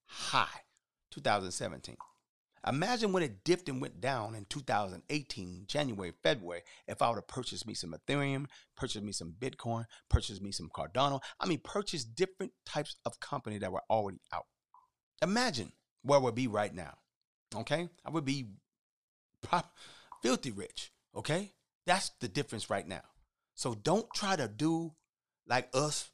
[0.07, 0.63] high,
[1.11, 1.97] 2017.
[2.67, 7.29] Imagine when it dipped and went down in 2018, January, February, if I would have
[7.29, 8.47] purchased me some Ethereum,
[8.77, 11.21] purchased me some Bitcoin, purchased me some Cardano.
[11.39, 14.47] I mean, purchase different types of company that were already out.
[15.23, 16.95] Imagine where we'd be right now.
[17.55, 17.89] Okay?
[18.05, 18.47] I would be
[20.23, 20.93] filthy rich.
[21.15, 21.53] Okay?
[21.87, 23.03] That's the difference right now.
[23.55, 24.93] So don't try to do
[25.47, 26.11] like us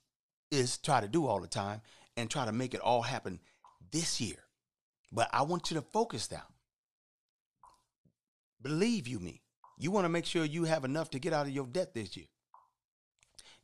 [0.51, 1.80] is try to do all the time
[2.16, 3.40] and try to make it all happen
[3.90, 4.36] this year.
[5.12, 6.46] But I want you to focus now.
[8.62, 9.42] Believe you me.
[9.76, 12.16] You want to make sure you have enough to get out of your debt this
[12.16, 12.26] year.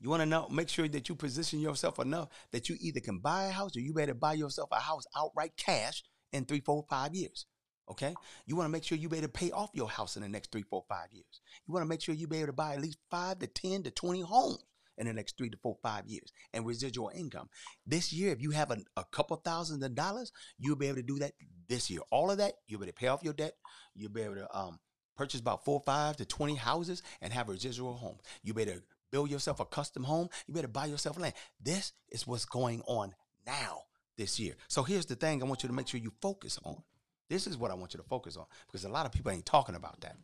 [0.01, 3.19] You want to know, make sure that you position yourself enough that you either can
[3.19, 6.85] buy a house or you better buy yourself a house outright cash in three, four,
[6.89, 7.47] five years.
[7.91, 8.15] Okay.
[8.47, 10.29] You want to make sure you be able to pay off your house in the
[10.29, 11.41] next three, four, five years.
[11.67, 13.85] You want to make sure you be able to buy at least five to 10
[13.85, 14.65] to 20 homes
[14.99, 17.49] in the next three to four, five years and residual income.
[17.87, 21.03] This year, if you have a, a couple thousand of dollars, you'll be able to
[21.03, 21.33] do that
[21.69, 22.01] this year.
[22.11, 23.55] All of that, you'll be able to pay off your debt.
[23.95, 24.79] You'll be able to um,
[25.17, 28.21] purchase about four, five to 20 houses and have a residual homes.
[28.43, 30.29] You better build yourself a custom home.
[30.47, 31.35] You better buy yourself land.
[31.61, 33.15] This is what's going on
[33.47, 33.83] now
[34.17, 34.55] this year.
[34.69, 36.83] So here's the thing I want you to make sure you focus on.
[37.29, 39.47] This is what I want you to focus on because a lot of people ain't
[39.47, 40.17] talking about that.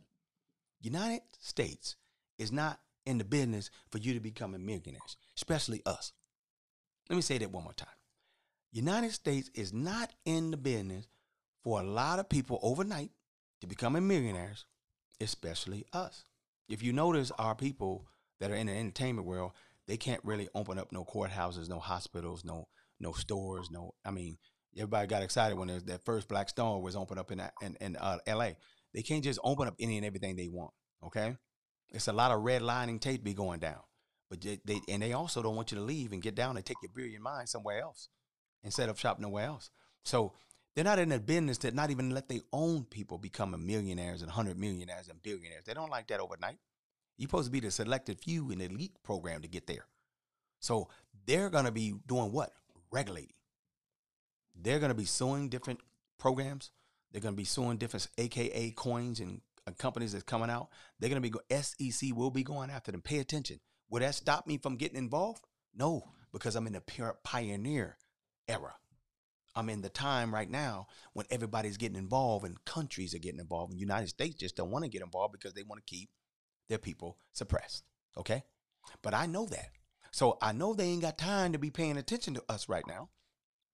[0.80, 1.96] United States
[2.38, 6.12] is not in the business for you to become a millionaires, especially us.
[7.08, 7.88] Let me say that one more time.
[8.72, 11.06] United States is not in the business
[11.62, 13.10] for a lot of people overnight
[13.60, 14.64] to become a millionaires,
[15.20, 16.24] especially us.
[16.68, 18.06] If you notice our people
[18.40, 19.52] that are in the entertainment world,
[19.86, 22.68] they can't really open up no courthouses, no hospitals, no
[23.00, 23.94] no stores, no.
[24.04, 24.38] I mean,
[24.76, 28.18] everybody got excited when that first Black Stone was opened up in in, in uh,
[28.26, 28.56] L.A.
[28.92, 30.72] They can't just open up any and everything they want.
[31.04, 31.36] Okay,
[31.94, 33.80] it's a lot of redlining tape be going down.
[34.28, 36.66] But they, they, and they also don't want you to leave and get down and
[36.66, 38.08] take your brilliant mind somewhere else
[38.64, 39.70] instead of shopping nowhere else.
[40.04, 40.32] So
[40.74, 44.22] they're not in the business to not even let their own people become a millionaires
[44.22, 45.64] and hundred millionaires and billionaires.
[45.66, 46.58] They don't like that overnight.
[47.16, 49.86] You're supposed to be the selected few in the elite program to get there.
[50.58, 50.88] So
[51.26, 52.50] they're gonna be doing what?
[52.90, 53.36] Regulating.
[54.60, 55.80] They're gonna be suing different
[56.18, 56.72] programs.
[57.12, 61.22] They're gonna be suing different AKA coins and Uh, companies that's coming out, they're going
[61.22, 63.02] to be go, SEC will be going after them.
[63.02, 63.60] Pay attention.
[63.90, 65.44] Will that stop me from getting involved?
[65.74, 66.02] No,
[66.32, 67.96] because I'm in the pioneer
[68.48, 68.74] era.
[69.56, 73.70] I'm in the time right now when everybody's getting involved and countries are getting involved.
[73.70, 76.10] And United States just don't want to get involved because they want to keep
[76.68, 77.84] their people suppressed.
[78.18, 78.42] Okay?
[79.02, 79.70] But I know that.
[80.10, 83.10] So I know they ain't got time to be paying attention to us right now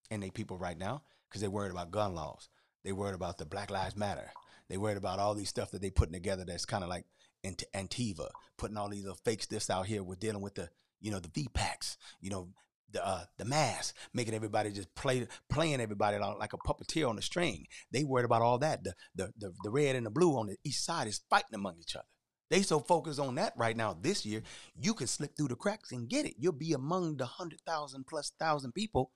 [0.09, 2.49] and they people right now because they're worried about gun laws.
[2.83, 4.31] They worried about the Black Lives Matter.
[4.71, 7.03] They worried about all these stuff that they putting together that's kind of like
[7.43, 10.01] into Antifa, putting all these little fake out here.
[10.01, 10.69] We're dealing with the,
[11.01, 12.47] you know, the V packs, you know,
[12.89, 17.21] the uh, the mask, making everybody just play playing everybody like a puppeteer on the
[17.21, 17.65] string.
[17.91, 18.85] They worried about all that.
[18.85, 21.75] The, the the the red and the blue on the east side is fighting among
[21.77, 22.05] each other.
[22.49, 23.97] They so focused on that right now.
[24.01, 24.41] This year,
[24.79, 26.35] you can slip through the cracks and get it.
[26.39, 29.11] You'll be among the hundred thousand plus thousand people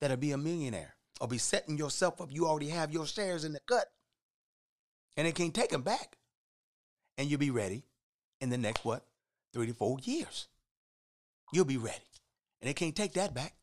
[0.00, 2.28] that'll be a millionaire or be setting yourself up.
[2.30, 3.86] You already have your shares in the cut
[5.18, 6.16] and they can't take them back.
[7.18, 7.82] And you'll be ready
[8.40, 9.04] in the next what?
[9.52, 10.46] Three to four years.
[11.52, 11.96] You'll be ready.
[12.62, 13.54] And they can't take that back.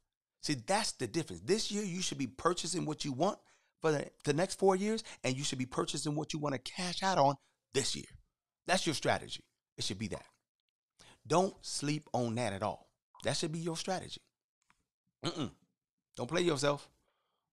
[0.42, 1.42] See, that's the difference.
[1.46, 3.40] This year, you should be purchasing what you want
[3.82, 6.60] for the, the next four years, and you should be purchasing what you want to
[6.60, 7.36] cash out on
[7.74, 8.06] this year.
[8.68, 9.44] That's your strategy.
[9.78, 10.26] It should be that.
[11.26, 12.90] Don't sleep on that at all.
[13.24, 14.22] That should be your strategy.
[15.26, 15.52] Mm-mm.
[16.18, 16.90] Don't play yourself.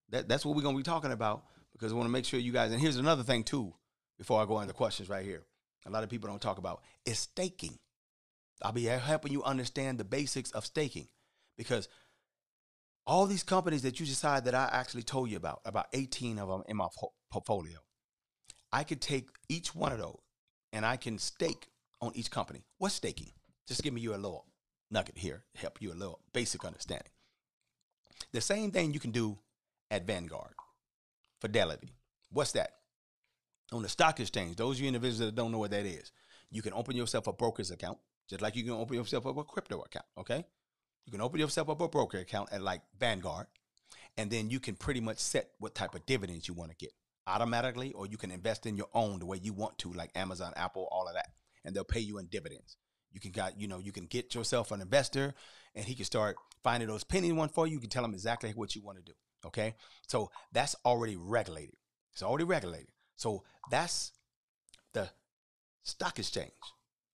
[0.09, 2.39] That, that's what we're going to be talking about because I want to make sure
[2.39, 3.73] you guys, and here's another thing too
[4.17, 5.43] before I go into questions right here.
[5.85, 7.77] A lot of people don't talk about is staking.
[8.61, 11.07] I'll be helping you understand the basics of staking
[11.57, 11.89] because
[13.05, 16.47] all these companies that you decide that I actually told you about, about 18 of
[16.47, 16.87] them in my
[17.31, 17.79] portfolio,
[18.71, 20.19] I could take each one of those
[20.71, 21.67] and I can stake
[22.01, 22.63] on each company.
[22.77, 23.31] What's staking?
[23.67, 24.45] Just give me you a little
[24.89, 27.11] nugget here, help you a little basic understanding.
[28.31, 29.37] The same thing you can do
[29.91, 30.53] at Vanguard,
[31.41, 31.93] Fidelity.
[32.31, 32.71] What's that?
[33.71, 36.11] On the stock exchange, those you individuals that don't know what that is,
[36.51, 37.97] you can open yourself a broker's account,
[38.29, 40.05] just like you can open yourself up a crypto account.
[40.17, 40.45] Okay,
[41.05, 43.47] you can open yourself up a broker account at like Vanguard,
[44.17, 46.91] and then you can pretty much set what type of dividends you want to get
[47.25, 50.53] automatically, or you can invest in your own the way you want to, like Amazon,
[50.55, 51.29] Apple, all of that,
[51.63, 52.77] and they'll pay you in dividends.
[53.11, 55.33] You can got you know you can get yourself an investor,
[55.75, 57.73] and he can start finding those penny one for you.
[57.73, 59.13] You can tell him exactly what you want to do.
[59.45, 59.75] Okay,
[60.07, 61.75] so that's already regulated.
[62.11, 62.89] It's already regulated.
[63.23, 64.11] So that's
[64.91, 65.09] the
[65.83, 66.51] stock exchange.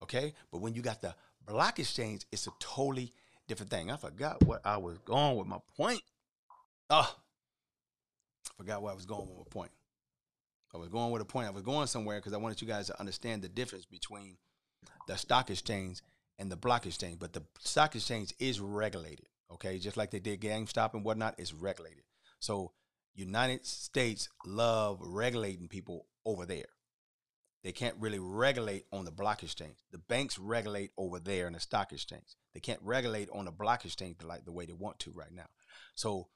[0.01, 1.13] Okay, but when you got the
[1.45, 3.13] block exchange, it's a totally
[3.47, 3.91] different thing.
[3.91, 6.01] I forgot what I was going with my point.
[6.89, 7.15] Oh,
[8.47, 9.69] I forgot where I was going with my point.
[10.73, 11.47] I was going with a point.
[11.47, 14.37] I was going somewhere because I wanted you guys to understand the difference between
[15.07, 16.01] the stock exchange
[16.39, 17.19] and the block exchange.
[17.19, 19.77] But the stock exchange is regulated, okay?
[19.77, 22.01] Just like they did GameStop and whatnot, it's regulated.
[22.39, 22.71] So
[23.19, 26.69] United States love regulating people over there.
[27.63, 29.75] They can't really regulate on the block exchange.
[29.91, 32.37] The banks regulate over there in the stock exchange.
[32.53, 35.47] They can't regulate on the block exchange like the way they want to right now.
[35.95, 36.29] So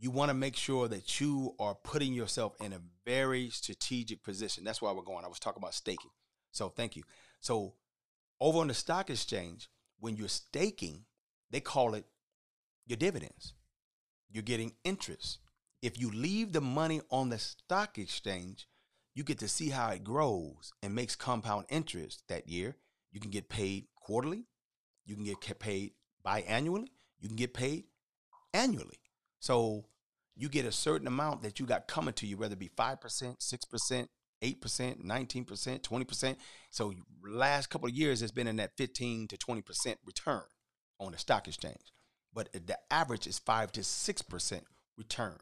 [0.00, 4.64] you want to make sure that you are putting yourself in a very strategic position.
[4.64, 5.24] That's why we're going.
[5.24, 6.10] I was talking about staking.
[6.50, 7.04] So thank you.
[7.40, 7.74] So
[8.40, 9.68] over on the stock exchange,
[10.00, 11.04] when you're staking,
[11.50, 12.04] they call it
[12.86, 13.54] your dividends.
[14.30, 15.38] You're getting interest.
[15.80, 18.66] If you leave the money on the stock exchange,
[19.14, 22.76] you get to see how it grows and makes compound interest that year.
[23.12, 24.44] You can get paid quarterly,
[25.06, 25.92] you can get paid
[26.24, 26.88] biannually,
[27.20, 27.84] you can get paid
[28.52, 28.98] annually.
[29.40, 29.86] So
[30.36, 32.98] you get a certain amount that you got coming to you, whether it be 5%,
[33.00, 34.08] 6%,
[34.42, 36.36] 8%, 19%, 20%.
[36.70, 36.92] So
[37.24, 40.42] last couple of years it's been in that 15 to 20% return
[41.00, 41.92] on the stock exchange.
[42.34, 44.60] But the average is 5 to 6%
[44.96, 45.38] return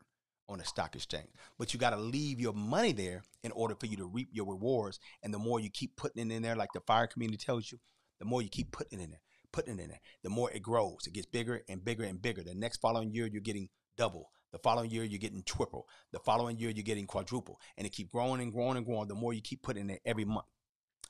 [0.48, 1.28] on the stock exchange.
[1.58, 4.46] But you got to leave your money there in order for you to reap your
[4.46, 4.98] rewards.
[5.22, 7.78] And the more you keep putting it in there, like the fire community tells you,
[8.18, 9.20] the more you keep putting it in there,
[9.52, 11.06] putting it in there, the more it grows.
[11.06, 12.42] It gets bigger and bigger and bigger.
[12.42, 14.30] The next following year, you're getting double.
[14.52, 15.86] The following year, you're getting triple.
[16.12, 17.60] The following year, you're getting quadruple.
[17.76, 20.24] And it keep growing and growing and growing the more you keep putting it every
[20.24, 20.46] month.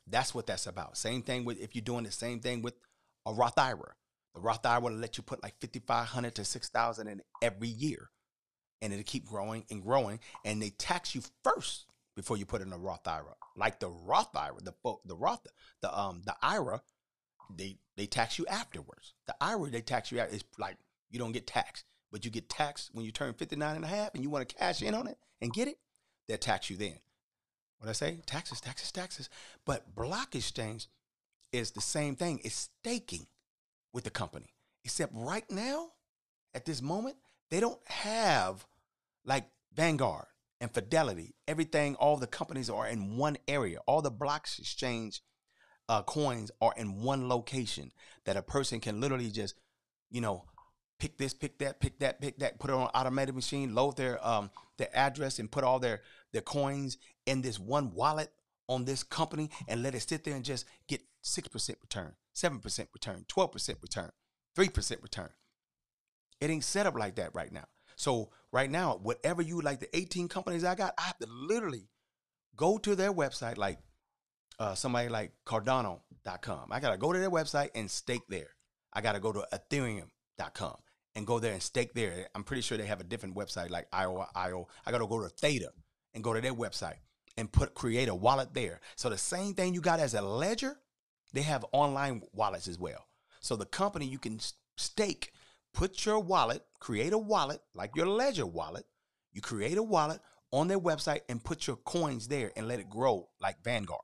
[0.07, 0.97] That's what that's about.
[0.97, 2.74] Same thing with if you're doing the same thing with
[3.26, 3.95] a Roth IRA.
[4.34, 8.11] The Roth IRA will let you put like 5,500 to 6,000 in every year.
[8.83, 10.20] And it'll keep growing and growing.
[10.45, 13.35] And they tax you first before you put in a Roth IRA.
[13.57, 14.74] Like the Roth IRA, the
[15.05, 15.47] the Roth,
[15.81, 16.83] the um the IRA,
[17.55, 19.14] they they tax you afterwards.
[19.27, 20.29] The IRA they tax you out.
[20.33, 20.77] It's like
[21.11, 21.85] you don't get taxed
[22.16, 24.55] but you get taxed when you turn 59 and a half and you want to
[24.55, 25.79] cash in on it and get it,
[26.27, 26.99] they'll tax you then.
[27.79, 28.20] What I say?
[28.27, 29.29] Taxes, taxes, taxes.
[29.64, 30.89] But block exchange
[31.53, 32.41] is the same thing.
[32.43, 33.27] It's staking
[33.93, 34.55] with the company.
[34.85, 35.89] Except right now,
[36.55, 37.16] at this moment,
[37.51, 38.66] they don't have
[39.24, 40.26] like Vanguard
[40.61, 41.34] and Fidelity.
[41.47, 43.78] Everything, all the companies are in one area.
[43.86, 45.22] All the blocks exchange
[45.88, 47.92] uh, coins are in one location
[48.24, 49.55] that a person can literally just,
[50.11, 50.44] you know,
[50.99, 53.97] pick this, pick that, pick that, pick that, put it on an automated machine, load
[53.97, 58.30] their um their address and put all their their coins in this one wallet
[58.68, 63.24] on this company and let it sit there and just get 6% return, 7% return,
[63.28, 64.11] 12% return,
[64.57, 65.30] 3% return.
[66.41, 67.64] It ain't set up like that right now.
[67.97, 71.89] So right now, whatever you like the 18 companies I got, I have to literally
[72.57, 73.78] go to their website like
[74.59, 76.68] uh, somebody like Cardano.com.
[76.70, 78.49] I gotta go to their website and stake there.
[78.93, 80.76] I gotta go to Ethereum.com
[81.16, 82.28] and go there and stake there.
[82.34, 84.26] I'm pretty sure they have a different website like IO.
[84.34, 84.68] IO.
[84.84, 85.70] I got to go to Theta
[86.14, 86.99] and go to their website
[87.39, 88.80] and put create a wallet there.
[88.97, 90.76] So the same thing you got as a ledger,
[91.32, 93.07] they have online wallets as well.
[93.41, 94.41] So the company you can
[94.76, 95.32] stake,
[95.77, 98.87] put your wallet, create a wallet like your ledger wallet.
[99.33, 100.20] You create a wallet
[100.51, 104.01] on their website and put your coins there and let it grow like Vanguard.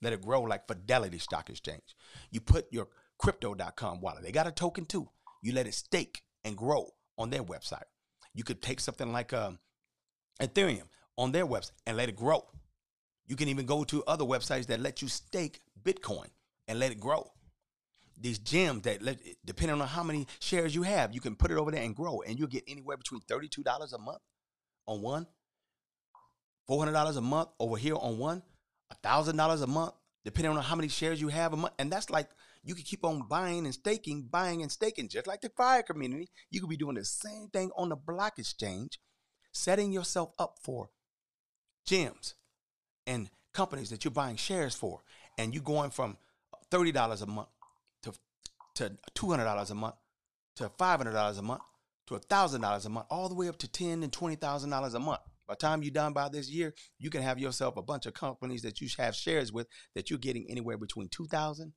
[0.00, 1.96] Let it grow like Fidelity Stock Exchange.
[2.30, 2.86] You put your
[3.18, 4.22] crypto.com wallet.
[4.22, 5.08] They got a token too.
[5.42, 6.88] You let it stake and grow
[7.18, 7.82] on their website.
[8.32, 9.58] You could take something like um,
[10.40, 12.46] Ethereum on their website and let it grow.
[13.26, 16.28] You can even go to other websites that let you stake Bitcoin
[16.68, 17.28] and let it grow.
[18.20, 21.56] These gems that let, depending on how many shares you have, you can put it
[21.56, 24.18] over there and grow, and you'll get anywhere between thirty-two dollars a month
[24.86, 25.26] on one,
[26.66, 28.42] four hundred dollars a month over here on one,
[29.02, 29.92] thousand dollars a month,
[30.24, 32.28] depending on how many shares you have a month, and that's like
[32.64, 36.28] you can keep on buying and staking, buying and staking, just like the fire community.
[36.50, 38.98] You could be doing the same thing on the block exchange,
[39.52, 40.90] setting yourself up for
[41.86, 42.34] gems
[43.06, 45.00] and companies that you're buying shares for.
[45.38, 46.18] And you going from
[46.70, 47.48] $30 a month
[48.78, 49.94] to $200 a month
[50.56, 51.62] to $500 a month
[52.06, 55.20] to $1,000 a month, all the way up to ten and $20,000 a month.
[55.46, 58.14] By the time you're done by this year, you can have yourself a bunch of
[58.14, 61.72] companies that you have shares with that you're getting anywhere between $2,000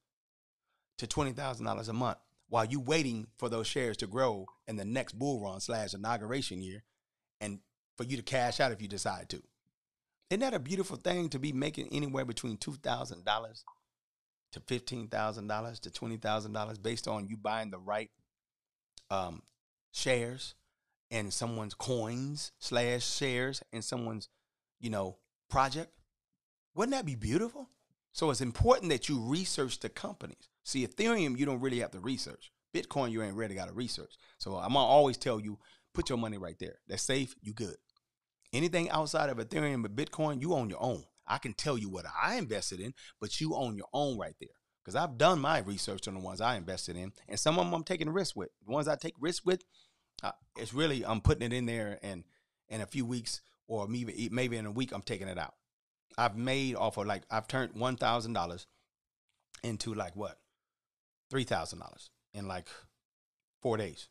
[0.97, 2.18] to $20,000 a month
[2.49, 6.62] while you're waiting for those shares to grow in the next bull run slash inauguration
[6.62, 6.84] year
[7.39, 7.60] and
[7.97, 9.41] for you to cash out if you decide to.
[10.30, 13.64] Isn't that a beautiful thing to be making anywhere between $2,000
[14.52, 18.10] to fifteen thousand dollars to twenty thousand dollars based on you buying the right
[19.10, 19.41] um,
[19.91, 20.56] shares
[21.10, 24.30] and someone's coins slash shares in someone's
[24.80, 25.18] you know
[25.49, 25.91] project.
[26.76, 27.70] Wouldn't that be beautiful?
[28.14, 30.49] So it's important that you research the companies.
[30.64, 32.52] See, Ethereum, you don't really have to research.
[32.74, 34.14] Bitcoin, you ain't really got to research.
[34.38, 35.60] So I'm gonna always tell you,
[35.93, 36.80] put your money right there.
[36.88, 37.36] That's safe.
[37.41, 37.76] You good.
[38.54, 41.04] Anything outside of Ethereum but Bitcoin, you own your own.
[41.32, 44.50] I can tell you what I invested in, but you own your own right there.
[44.84, 47.74] Because I've done my research on the ones I invested in, and some of them
[47.74, 48.50] I'm taking risks with.
[48.66, 49.64] The ones I take risks with,
[50.24, 52.26] uh, it's really I'm putting it in there, and
[52.68, 55.54] in a few weeks or maybe maybe in a week I'm taking it out.
[56.18, 58.68] I've made off of like I've turned one thousand dollars
[59.64, 60.38] into like what
[61.30, 62.68] three thousand dollars in like
[63.62, 64.10] four days.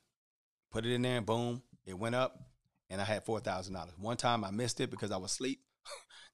[0.73, 2.41] Put it in there, and boom, it went up,
[2.89, 3.93] and I had four thousand dollars.
[3.99, 5.61] One time I missed it because I was asleep.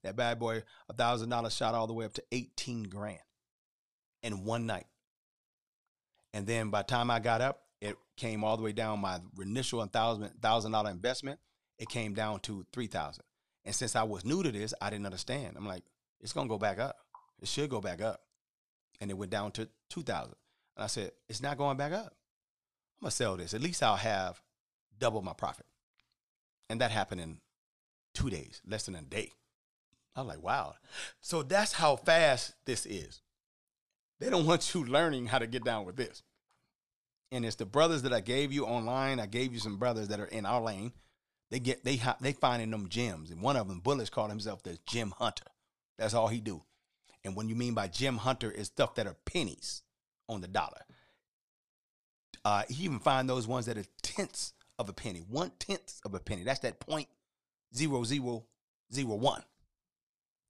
[0.06, 3.20] That bad boy, a thousand dollars shot all the way up to eighteen grand
[4.22, 4.86] in one night.
[6.32, 9.00] And then by the time I got up, it came all the way down.
[9.00, 11.38] My initial thousand thousand dollar investment,
[11.78, 13.24] it came down to three thousand.
[13.64, 15.56] And since I was new to this, I didn't understand.
[15.56, 15.84] I'm like,
[16.20, 16.96] it's gonna go back up.
[17.42, 18.22] It should go back up.
[19.00, 20.36] And it went down to two thousand.
[20.76, 22.14] And I said, it's not going back up.
[22.98, 23.54] I'm gonna sell this.
[23.54, 24.40] At least I'll have
[24.98, 25.66] double my profit.
[26.70, 27.38] And that happened in
[28.14, 29.32] two days, less than a day.
[30.16, 30.74] I was like, wow.
[31.20, 33.20] So that's how fast this is.
[34.18, 36.22] They don't want you learning how to get down with this.
[37.30, 39.20] And it's the brothers that I gave you online.
[39.20, 40.92] I gave you some brothers that are in our lane.
[41.50, 44.78] They get they they finding them gems, and one of them, Bullets, called himself the
[44.86, 45.44] gem hunter.
[45.98, 46.62] That's all he do.
[47.24, 49.82] And when you mean by gem hunter, is stuff that are pennies
[50.28, 50.86] on the dollar.
[52.44, 56.14] Uh, he even find those ones that are tenths of a penny, one tenth of
[56.14, 56.42] a penny.
[56.42, 57.08] That's that point
[57.74, 58.44] zero zero
[58.92, 59.42] zero one.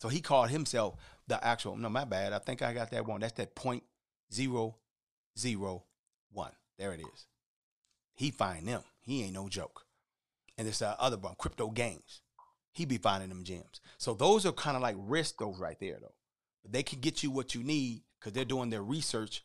[0.01, 1.76] So he called himself the actual.
[1.76, 2.32] No, my bad.
[2.32, 3.20] I think I got that one.
[3.20, 3.82] That's that point
[4.32, 4.76] zero
[5.38, 5.84] zero
[6.32, 6.53] one.
[6.78, 7.26] There it is.
[8.14, 8.82] He find them.
[9.01, 9.86] He ain't no joke.
[10.59, 12.22] And this other one, crypto games.
[12.72, 13.80] He be finding them gems.
[13.99, 16.14] So those are kind of like risk those right there though.
[16.62, 19.42] But they can get you what you need because they're doing their research.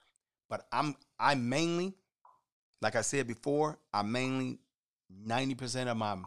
[0.50, 1.94] But I'm I mainly,
[2.82, 4.60] like I said before, I mainly
[5.26, 6.18] 90% of my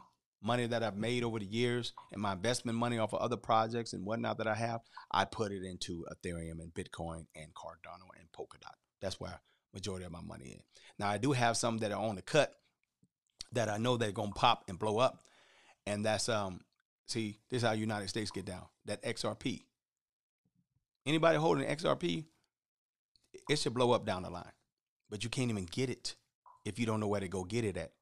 [0.44, 3.94] money that I've made over the years and my investment money off of other projects
[3.94, 8.28] and whatnot that I have, I put it into Ethereum and Bitcoin and Cardano and
[8.36, 8.74] Polkadot.
[9.00, 9.40] That's where
[9.72, 10.62] majority of my money is.
[10.98, 12.54] Now I do have some that are on the cut
[13.52, 15.20] that I know they're gonna pop and blow up,
[15.86, 16.60] and that's um.
[17.06, 18.64] See, this is how United States get down.
[18.86, 19.64] That XRP.
[21.04, 22.24] Anybody holding XRP,
[23.50, 24.52] it should blow up down the line,
[25.10, 26.14] but you can't even get it
[26.64, 27.92] if you don't know where to go get it at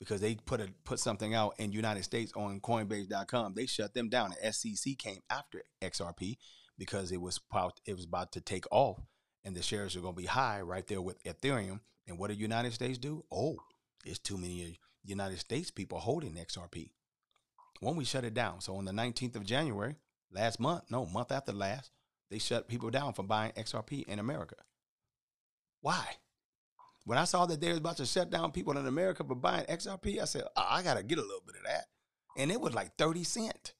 [0.00, 3.54] because they put a put something out in United States on Coinbase.com.
[3.54, 4.34] They shut them down.
[4.42, 6.38] The SEC came after XRP
[6.78, 8.98] because it was about, it was about to take off,
[9.44, 11.80] and the shares are going to be high right there with Ethereum.
[12.08, 13.24] And what did United States do?
[13.30, 13.58] Oh,
[14.04, 16.90] it's too many United States people holding XRP.
[17.80, 19.96] When we shut it down, so on the 19th of January
[20.32, 21.90] last month, no month after last,
[22.30, 24.56] they shut people down from buying XRP in America.
[25.82, 26.04] Why?
[27.04, 29.64] When I saw that they was about to shut down people in America for buying
[29.66, 31.86] XRP, I said, oh, I gotta get a little bit of that.
[32.36, 33.74] And it was like 30 cent.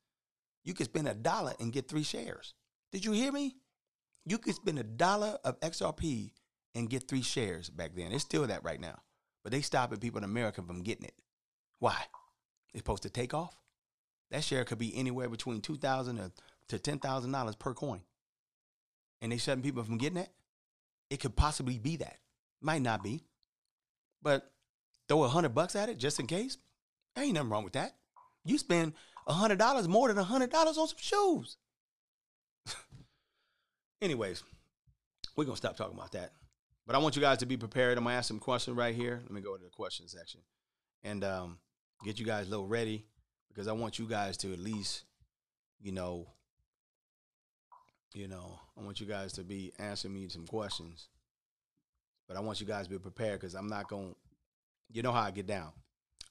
[0.65, 2.55] You could spend a dollar and get three shares.
[2.93, 3.57] Did you hear me?
[4.27, 6.33] You could spend a dollar of XRP
[6.75, 8.13] and get three shares back then.
[8.13, 9.01] It's still that right now.
[9.43, 11.15] But they stopping people in America from getting it.
[11.79, 11.97] Why?
[12.73, 13.57] It's supposed to take off.
[14.31, 16.31] That share could be anywhere between two thousand
[16.69, 18.03] to ten thousand dollars per coin,
[19.21, 20.31] and they shutting people from getting it.
[21.09, 22.19] It could possibly be that.
[22.61, 23.25] Might not be,
[24.23, 24.51] but
[25.09, 26.59] throw a hundred bucks at it just in case.
[27.17, 27.95] Ain't nothing wrong with that.
[28.45, 28.93] You spend
[29.27, 31.57] a hundred dollars more than a hundred dollars on some shoes.
[34.03, 34.43] Anyways,
[35.37, 36.33] we're gonna stop talking about that.
[36.87, 37.97] But I want you guys to be prepared.
[37.99, 39.21] I'm gonna ask some questions right here.
[39.23, 40.41] Let me go to the question section
[41.03, 41.59] and um,
[42.05, 43.07] get you guys a little ready
[43.49, 45.05] because I want you guys to at least,
[45.81, 46.29] you know,
[48.15, 51.09] you know, I want you guys to be answering me some questions.
[52.31, 54.15] But I want you guys to be prepared because I'm not going.
[54.93, 55.73] You know how I get down.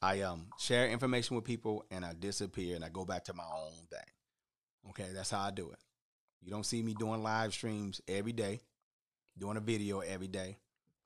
[0.01, 3.43] I um share information with people and I disappear and I go back to my
[3.43, 4.89] own thing.
[4.91, 5.79] Okay, that's how I do it.
[6.41, 8.61] You don't see me doing live streams every day
[9.39, 10.57] doing a video every day.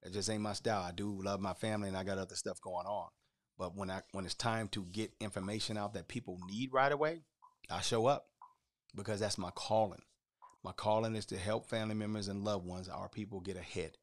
[0.01, 0.83] That just ain't my style.
[0.83, 3.07] I do love my family and I got other stuff going on.
[3.57, 7.21] But when I when it's time to get information out that people need right away,
[7.69, 8.27] I show up
[8.95, 10.01] because that's my calling.
[10.63, 13.97] My calling is to help family members and loved ones, our people get ahead.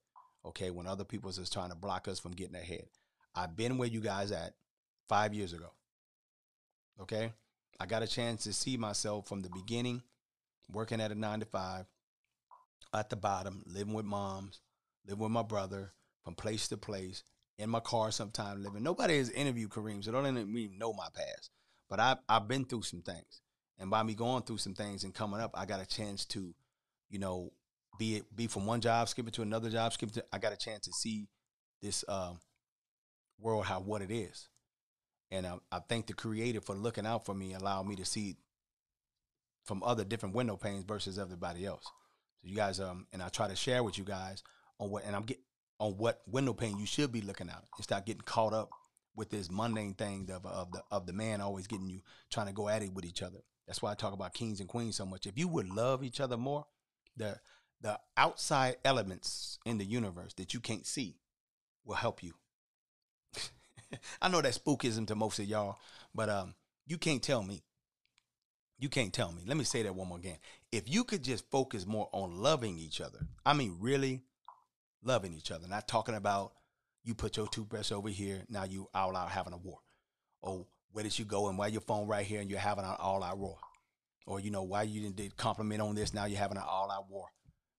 [0.45, 2.87] Okay, when other people is trying to block us from getting ahead.
[3.35, 4.55] I've been where you guys at
[5.09, 5.71] five years ago.
[7.01, 7.33] Okay?
[7.79, 10.03] I got a chance to see myself from the beginning,
[10.71, 11.87] working at a nine to five,
[12.93, 14.61] at the bottom, living with moms,
[15.07, 15.93] living with my brother,
[16.25, 17.23] from place to place,
[17.59, 18.83] in my car sometime living.
[18.83, 21.51] Nobody has interviewed Kareem, so don't even know my past.
[21.89, 23.43] But I've I've been through some things.
[23.79, 26.55] And by me going through some things and coming up, I got a chance to,
[27.09, 27.53] you know,
[28.01, 30.57] be it be from one job, skipping to another job, skipping to I got a
[30.57, 31.29] chance to see
[31.83, 32.41] this um,
[33.39, 34.49] world how what it is.
[35.31, 38.37] And I, I thank the creator for looking out for me, allowing me to see
[39.65, 41.85] from other different window panes versus everybody else.
[41.85, 44.43] So you guys, um, and I try to share with you guys
[44.79, 45.39] on what, and I'm get
[45.79, 48.71] on what window pane you should be looking at and stop getting caught up
[49.15, 52.53] with this mundane thing of, of the of the man always getting you trying to
[52.55, 53.41] go at it with each other.
[53.67, 55.27] That's why I talk about kings and queens so much.
[55.27, 56.65] If you would love each other more,
[57.17, 57.39] the
[57.81, 61.17] the outside elements in the universe that you can't see
[61.85, 62.35] will help you.
[64.23, 65.79] I know that's spookism to most of y'all,
[66.15, 66.55] but um,
[66.87, 67.63] you can't tell me.
[68.79, 69.43] You can't tell me.
[69.47, 70.39] Let me say that one more again.
[70.73, 74.23] If you could just focus more on loving each other, I mean, really
[75.03, 76.53] loving each other, not talking about
[77.05, 79.79] you put your toothbrush over here, now you all out having a war.
[80.43, 82.97] Or where did you go and why your phone right here and you're having an
[82.99, 83.59] all out war?
[84.27, 86.91] Or, you know, why you didn't did compliment on this, now you're having an all
[86.91, 87.27] out war.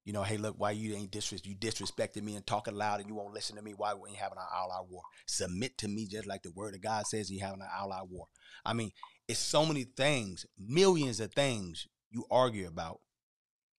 [0.03, 3.09] You know, hey, look, why you ain't disres you disrespected me and talking loud and
[3.09, 3.73] you won't listen to me?
[3.75, 5.03] Why we ain't having an all out war?
[5.27, 8.09] Submit to me just like the word of God says you having an all out
[8.09, 8.25] war.
[8.65, 8.91] I mean,
[9.27, 12.99] it's so many things, millions of things you argue about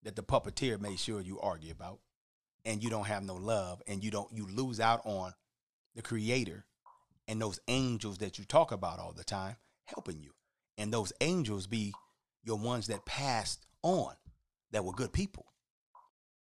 [0.04, 1.98] that the puppeteer made sure you argue about,
[2.64, 5.32] and you don't have no love, and you don't you lose out on
[5.94, 6.64] the creator
[7.28, 9.56] and those angels that you talk about all the time
[9.86, 10.30] helping you.
[10.78, 11.92] And those angels be
[12.42, 14.14] your ones that passed on
[14.70, 15.46] that were good people.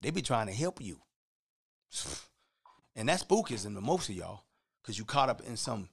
[0.01, 1.01] They be trying to help you.
[2.96, 4.42] And that's spookism to most of y'all,
[4.82, 5.88] because you caught up in some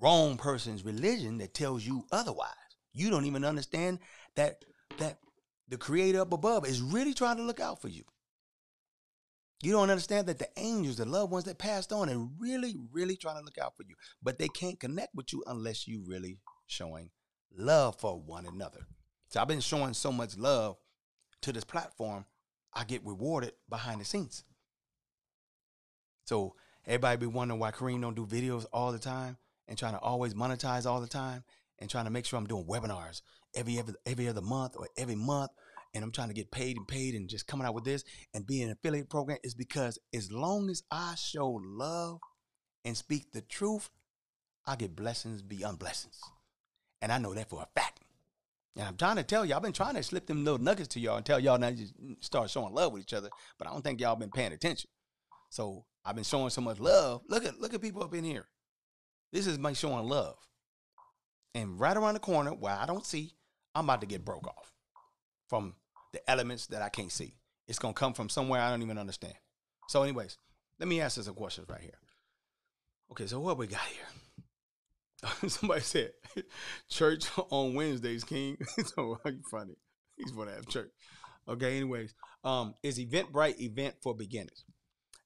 [0.00, 2.50] wrong person's religion that tells you otherwise.
[2.94, 3.98] You don't even understand
[4.34, 4.64] that
[4.98, 5.18] that
[5.68, 8.02] the creator up above is really trying to look out for you.
[9.62, 13.16] You don't understand that the angels, the loved ones that passed on, are really, really
[13.16, 13.94] trying to look out for you.
[14.22, 17.10] But they can't connect with you unless you really showing
[17.56, 18.80] love for one another.
[19.28, 20.76] So I've been showing so much love
[21.42, 22.26] to this platform
[22.76, 24.44] I get rewarded behind the scenes.
[26.26, 26.54] So
[26.86, 30.34] everybody be wondering why Kareem don't do videos all the time and trying to always
[30.34, 31.42] monetize all the time
[31.78, 33.22] and trying to make sure I'm doing webinars
[33.54, 35.50] every every every other month or every month
[35.94, 38.04] and I'm trying to get paid and paid and just coming out with this
[38.34, 42.20] and being an affiliate program is because as long as I show love
[42.84, 43.88] and speak the truth,
[44.66, 46.20] I get blessings beyond blessings.
[47.00, 48.00] And I know that for a fact.
[48.76, 51.00] And I'm trying to tell y'all, I've been trying to slip them little nuggets to
[51.00, 53.82] y'all and tell y'all now just start showing love with each other, but I don't
[53.82, 54.90] think y'all been paying attention.
[55.48, 57.22] So I've been showing so much love.
[57.28, 58.46] Look at look at people up in here.
[59.32, 60.36] This is my showing love.
[61.54, 63.32] And right around the corner where I don't see,
[63.74, 64.72] I'm about to get broke off
[65.48, 65.74] from
[66.12, 67.34] the elements that I can't see.
[67.66, 69.34] It's gonna come from somewhere I don't even understand.
[69.88, 70.36] So, anyways,
[70.78, 71.98] let me ask you some questions right here.
[73.10, 74.04] Okay, so what we got here?
[75.46, 76.12] Somebody said
[76.88, 78.58] church on Wednesdays, King.
[78.94, 79.76] so you funny?
[80.16, 80.90] He's gonna have church.
[81.48, 82.14] Okay, anyways.
[82.44, 84.64] Um, is Eventbrite event for beginners?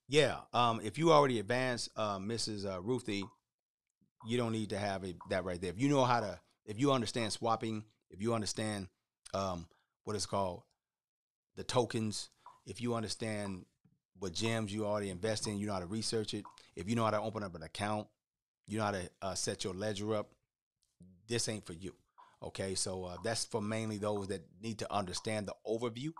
[0.08, 0.38] Yeah.
[0.52, 2.66] Um, if you already advanced uh, Mrs.
[2.66, 3.24] Uh, Ruthie,
[4.26, 5.70] you don't need to have a, that right there.
[5.70, 8.88] If you know how to, if you understand swapping, if you understand
[9.32, 9.66] um,
[10.04, 10.62] what it's called,
[11.56, 12.30] the tokens,
[12.66, 13.64] if you understand
[14.18, 16.44] what gems you already invest in, you know how to research it.
[16.76, 18.06] If you know how to open up an account,
[18.70, 20.30] you know how to uh, set your ledger up.
[21.26, 21.94] This ain't for you.
[22.42, 26.12] Okay, so uh, that's for mainly those that need to understand the overview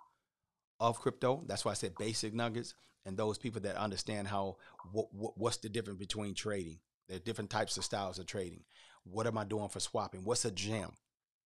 [0.81, 1.45] of crypto.
[1.47, 2.75] That's why I said basic nuggets,
[3.07, 4.57] and those people that understand how
[4.93, 6.81] what, what, what's the difference between trading.
[7.09, 8.65] There are different types of styles of trading.
[9.05, 10.25] What am I doing for swapping?
[10.25, 10.91] What's a gem?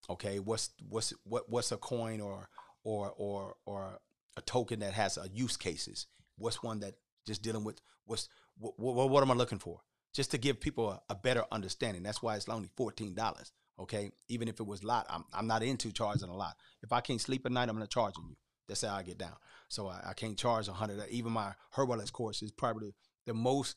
[0.09, 2.49] Okay, what's what's what what's a coin or
[2.83, 3.99] or or or
[4.37, 6.07] a token that has a use cases?
[6.37, 6.95] What's one that
[7.27, 8.27] just dealing with what's
[8.57, 9.81] what, what, what am I looking for?
[10.15, 12.01] Just to give people a, a better understanding.
[12.01, 13.51] That's why it's only fourteen dollars.
[13.77, 16.55] Okay, even if it was a lot, I'm I'm not into charging a lot.
[16.81, 18.35] If I can't sleep at night, I'm gonna charge you.
[18.67, 19.35] That's how I get down.
[19.67, 20.99] So I, I can't charge a hundred.
[20.99, 22.95] Uh, even my herbalist course is probably
[23.25, 23.75] the most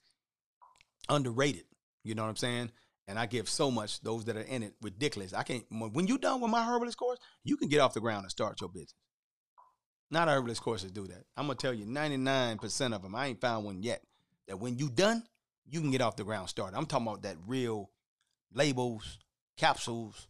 [1.08, 1.64] underrated.
[2.04, 2.70] You know what I'm saying?
[3.08, 4.00] And I give so much.
[4.00, 5.34] Those that are in it, ridiculous.
[5.34, 5.64] I can't.
[5.70, 8.60] When you're done with my herbalist course, you can get off the ground and start
[8.60, 8.94] your business.
[10.10, 11.24] Not herbalist courses do that.
[11.36, 13.14] I'm gonna tell you, 99% of them.
[13.14, 14.02] I ain't found one yet.
[14.46, 15.24] That when you done,
[15.70, 16.76] you can get off the ground started.
[16.76, 17.90] I'm talking about that real
[18.52, 19.18] labels,
[19.56, 20.28] capsules,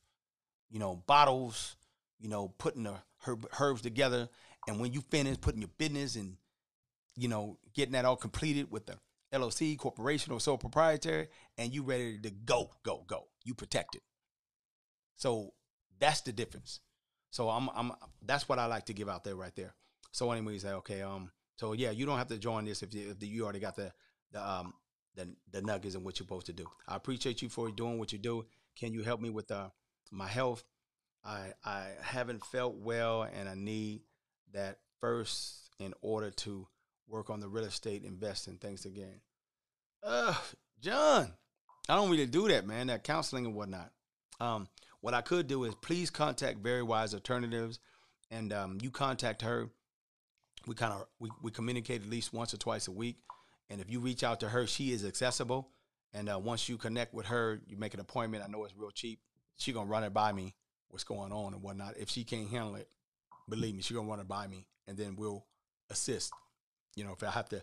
[0.70, 1.76] you know, bottles,
[2.18, 2.94] you know, putting the
[3.26, 4.28] herb, herbs together.
[4.66, 6.36] And when you finish putting your business and,
[7.16, 8.98] you know, getting that all completed with the
[9.32, 13.28] LLC, corporation, or sole proprietary, and you ready to go, go, go.
[13.44, 14.02] You protected.
[15.16, 15.52] So
[15.98, 16.80] that's the difference.
[17.30, 17.92] So I'm, I'm,
[18.24, 19.74] that's what I like to give out there right there.
[20.12, 22.94] So anyway, he's like, okay, um, so yeah, you don't have to join this if
[22.94, 23.92] you, if you already got the
[24.32, 24.74] the um
[25.18, 26.64] the the nuggets and what you're supposed to do.
[26.86, 28.46] I appreciate you for doing what you do.
[28.76, 29.68] Can you help me with uh
[30.10, 30.64] my health?
[31.24, 34.02] I I haven't felt well, and I need
[34.52, 36.66] that first in order to
[37.08, 39.20] work on the real estate investing things again.
[40.02, 40.34] Uh,
[40.80, 41.32] John,
[41.88, 42.86] I don't really do that, man.
[42.86, 43.90] That counseling and whatnot.
[44.40, 44.68] Um,
[45.00, 47.80] what I could do is please contact Very Wise Alternatives,
[48.30, 49.68] and um, you contact her.
[50.66, 53.16] We kind of we, we communicate at least once or twice a week,
[53.70, 55.68] and if you reach out to her, she is accessible.
[56.14, 58.42] And uh, once you connect with her, you make an appointment.
[58.44, 59.20] I know it's real cheap.
[59.56, 60.54] She gonna run it by me,
[60.88, 61.96] what's going on and whatnot.
[61.98, 62.88] If she can't handle it,
[63.48, 65.44] believe me, she gonna run it by me, and then we'll
[65.90, 66.32] assist.
[66.94, 67.62] You know, if I have to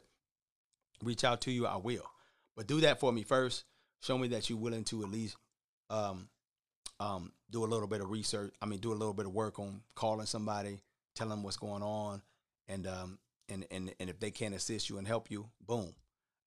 [1.03, 2.05] reach out to you, I will.
[2.55, 3.63] But do that for me first.
[4.01, 5.35] Show me that you're willing to at least
[5.89, 6.29] um,
[6.99, 8.53] um, do a little bit of research.
[8.61, 10.81] I mean, do a little bit of work on calling somebody,
[11.15, 12.21] telling them what's going on,
[12.67, 15.93] and um, and and and if they can't assist you and help you, boom,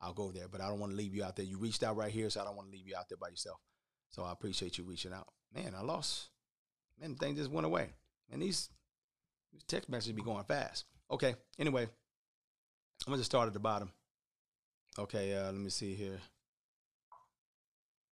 [0.01, 0.49] I'll go there.
[0.49, 1.45] But I don't want to leave you out there.
[1.45, 3.29] You reached out right here, so I don't want to leave you out there by
[3.29, 3.59] yourself.
[4.11, 5.29] So I appreciate you reaching out.
[5.55, 6.31] Man, I lost.
[7.01, 7.91] Man, the thing just went away.
[8.31, 8.71] And these,
[9.53, 10.85] these text messages be going fast.
[11.11, 11.35] Okay.
[11.59, 11.91] Anyway, I'm
[13.07, 13.91] gonna just start at the bottom.
[14.99, 15.35] Okay.
[15.35, 16.19] Uh, let me see here.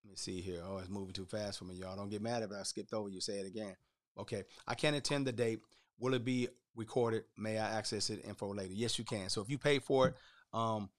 [0.04, 0.62] Let me see here.
[0.66, 1.96] Oh, it's moving too fast for me, y'all.
[1.96, 3.20] Don't get mad if I skipped over you.
[3.20, 3.74] Say it again.
[4.18, 4.44] Okay.
[4.66, 5.60] I can't attend the date.
[6.02, 7.22] Will it be recorded?
[7.38, 8.74] May I access it info later?
[8.74, 9.28] Yes, you can.
[9.28, 10.14] So if you pay for it,
[10.52, 10.90] um,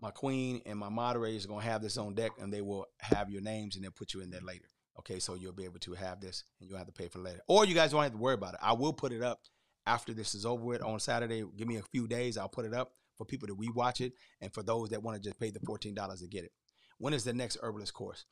[0.00, 3.28] my queen and my moderators are gonna have this on deck, and they will have
[3.28, 4.66] your names and they'll put you in there later.
[5.00, 7.40] Okay, so you'll be able to have this, and you'll have to pay for later,
[7.48, 8.60] or you guys don't have to worry about it.
[8.62, 9.40] I will put it up
[9.84, 11.42] after this is over with on Saturday.
[11.56, 14.54] Give me a few days, I'll put it up for people to rewatch it, and
[14.54, 16.52] for those that want to just pay the fourteen dollars to get it.
[16.98, 18.26] When is the next herbalist course?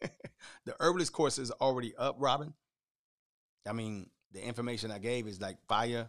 [0.64, 2.54] the herbalist course is already up, Robin.
[3.68, 6.08] I mean, the information I gave is like fire.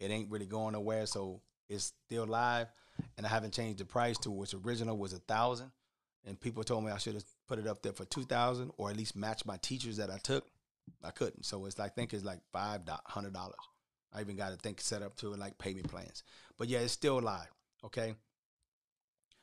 [0.00, 2.68] It ain't really going nowhere, so it's still live.
[3.16, 5.70] And I haven't changed the price to which original was a thousand.
[6.26, 8.90] And people told me I should have put it up there for two thousand or
[8.90, 10.46] at least match my teachers that I took.
[11.02, 11.44] I couldn't.
[11.44, 13.56] So it's like I think it's like five hundred dollars.
[14.12, 16.22] I even got to think set up to like payment plans.
[16.56, 17.50] But yeah, it's still live.
[17.84, 18.14] Okay.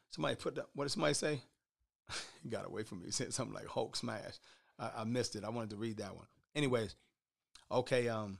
[0.09, 0.65] Somebody put that.
[0.73, 1.41] What did somebody say?
[2.49, 3.11] got away from me.
[3.11, 4.39] Said something like Hulk smash.
[4.79, 5.43] I, I missed it.
[5.43, 6.25] I wanted to read that one.
[6.55, 6.95] Anyways,
[7.71, 8.07] okay.
[8.09, 8.39] Um,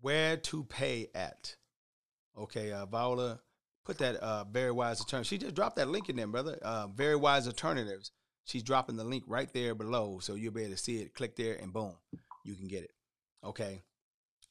[0.00, 1.56] where to pay at?
[2.36, 3.40] Okay, uh, Viola,
[3.84, 5.26] put that uh, very wise alternative.
[5.26, 6.58] She just dropped that link in there, brother.
[6.62, 8.12] Uh, very wise alternatives.
[8.44, 11.14] She's dropping the link right there below, so you'll be able to see it.
[11.14, 11.94] Click there, and boom,
[12.44, 12.92] you can get it.
[13.44, 13.82] Okay,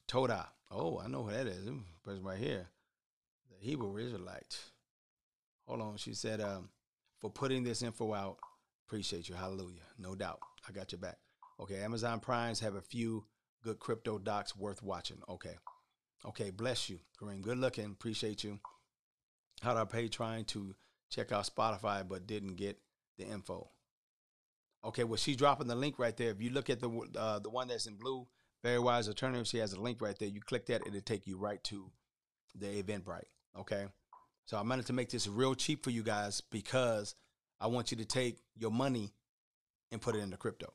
[0.06, 0.48] Toda.
[0.70, 1.64] Oh, I know who that is.
[1.64, 1.74] This
[2.04, 2.66] person right here,
[3.50, 4.58] the Hebrew Israelite.
[5.66, 5.96] Hold on.
[5.96, 6.70] She said, um,
[7.20, 8.38] for putting this info out.
[8.86, 9.34] Appreciate you.
[9.34, 9.82] Hallelujah.
[9.98, 10.40] No doubt.
[10.66, 11.18] I got your back.
[11.60, 11.76] Okay.
[11.82, 13.24] Amazon Primes have a few
[13.62, 15.18] good crypto docs worth watching.
[15.28, 15.56] Okay.
[16.24, 16.50] Okay.
[16.50, 17.42] Bless you, Kareem.
[17.42, 17.86] Good looking.
[17.86, 18.58] Appreciate you.
[19.62, 20.74] How do I pay trying to
[21.10, 22.78] check out Spotify but didn't get
[23.18, 23.70] the info?
[24.84, 25.04] Okay.
[25.04, 26.30] Well, she's dropping the link right there.
[26.30, 28.26] If you look at the uh, the one that's in blue,
[28.62, 30.28] Very Wise Alternative, she has a link right there.
[30.28, 31.90] You click that, it'll take you right to
[32.54, 33.24] the Eventbrite.
[33.58, 33.86] Okay.
[34.44, 37.14] So I wanted to make this real cheap for you guys because
[37.60, 39.12] I want you to take your money
[39.92, 40.72] and put it into crypto.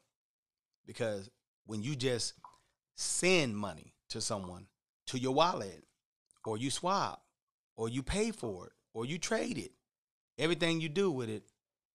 [0.85, 1.29] Because
[1.65, 2.33] when you just
[2.95, 4.67] send money to someone
[5.07, 5.83] to your wallet,
[6.45, 7.23] or you swap,
[7.75, 9.71] or you pay for it, or you trade it,
[10.37, 11.43] everything you do with it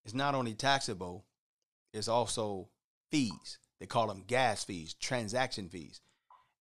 [0.05, 1.25] is not only taxable,
[1.93, 2.69] it's also
[3.11, 3.59] fees.
[3.81, 6.01] They call them gas fees, transaction fees.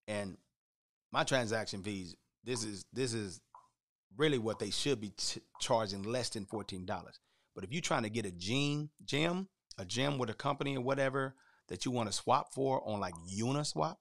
[0.07, 0.37] And
[1.11, 3.41] my transaction fees, this is this is
[4.15, 6.85] really what they should be t- charging less than $14.
[7.55, 9.47] But if you're trying to get a gene, gem,
[9.77, 11.35] a gem with a company or whatever
[11.67, 13.97] that you want to swap for on like Uniswap,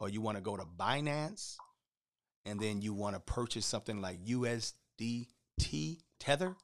[0.00, 1.56] or you want to go to Binance,
[2.44, 6.56] and then you want to purchase something like USDT Tether,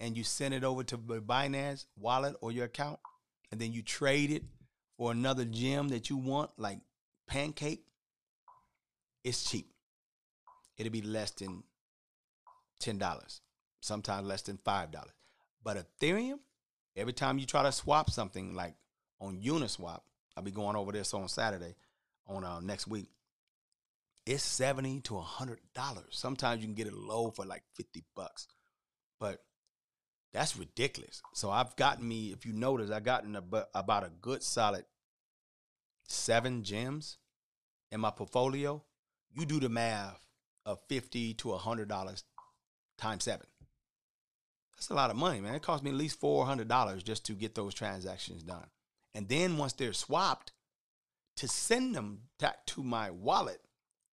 [0.00, 3.00] and you send it over to the Binance wallet or your account,
[3.50, 4.44] and then you trade it
[4.96, 6.78] for another gem that you want, like
[7.26, 7.84] Pancake,
[9.24, 9.72] it's cheap.
[10.76, 11.64] It'll be less than
[12.82, 13.40] $10,
[13.80, 14.92] sometimes less than $5.
[15.62, 16.40] But Ethereum,
[16.96, 18.74] every time you try to swap something like
[19.20, 20.00] on Uniswap,
[20.36, 21.74] I'll be going over this on Saturday
[22.26, 23.08] on uh, next week.
[24.26, 25.58] It's 70 to $100.
[26.10, 28.48] Sometimes you can get it low for like 50 bucks.
[29.20, 29.40] But
[30.32, 31.22] that's ridiculous.
[31.34, 33.42] So I've gotten me, if you notice, I've gotten a,
[33.74, 34.84] about a good solid
[36.08, 37.18] seven gems
[37.92, 38.82] in my portfolio.
[39.32, 40.20] You do the math
[40.64, 42.22] of 50 to $100
[42.98, 43.46] times seven.
[44.76, 45.54] That's a lot of money, man.
[45.54, 48.66] It cost me at least $400 just to get those transactions done.
[49.14, 50.52] And then once they're swapped,
[51.36, 53.60] to send them back to my wallet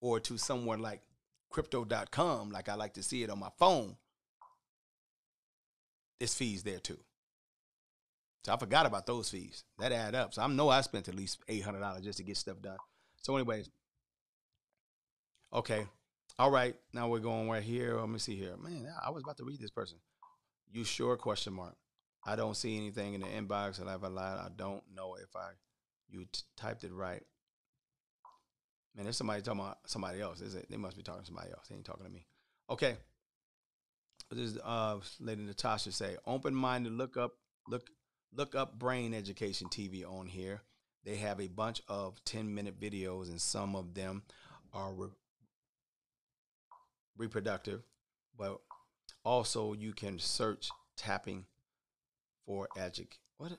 [0.01, 1.03] or to someone like
[1.51, 3.97] crypto.com, like I like to see it on my phone,
[6.19, 6.99] it's fees there too.
[8.45, 9.65] So I forgot about those fees.
[9.79, 10.33] That add up.
[10.33, 12.79] So I know I spent at least eight hundred dollars just to get stuff done.
[13.17, 13.69] So, anyways,
[15.53, 15.87] okay,
[16.39, 16.75] all right.
[16.95, 17.99] Now we're going right here.
[17.99, 18.57] Let me see here.
[18.57, 19.99] Man, I was about to read this person.
[20.73, 21.17] You sure?
[21.17, 21.77] Question mark.
[22.25, 24.39] I don't see anything in the inbox, and I've lied.
[24.39, 25.51] I don't know if I
[26.11, 27.23] you t- typed it right.
[28.95, 30.41] Man, there's somebody talking about somebody else.
[30.41, 30.67] Is it?
[30.69, 31.69] They must be talking to somebody else.
[31.69, 32.27] They ain't talking to me.
[32.69, 32.97] Okay.
[34.31, 37.33] This is uh Lady Natasha say, open minded, look up,
[37.69, 37.89] look,
[38.35, 40.63] look up Brain Education TV on here.
[41.05, 44.23] They have a bunch of 10 minute videos, and some of them
[44.73, 45.09] are re-
[47.17, 47.83] reproductive,
[48.37, 48.61] but
[49.25, 51.47] also you can search tapping
[52.51, 53.01] for edge.
[53.39, 53.53] What?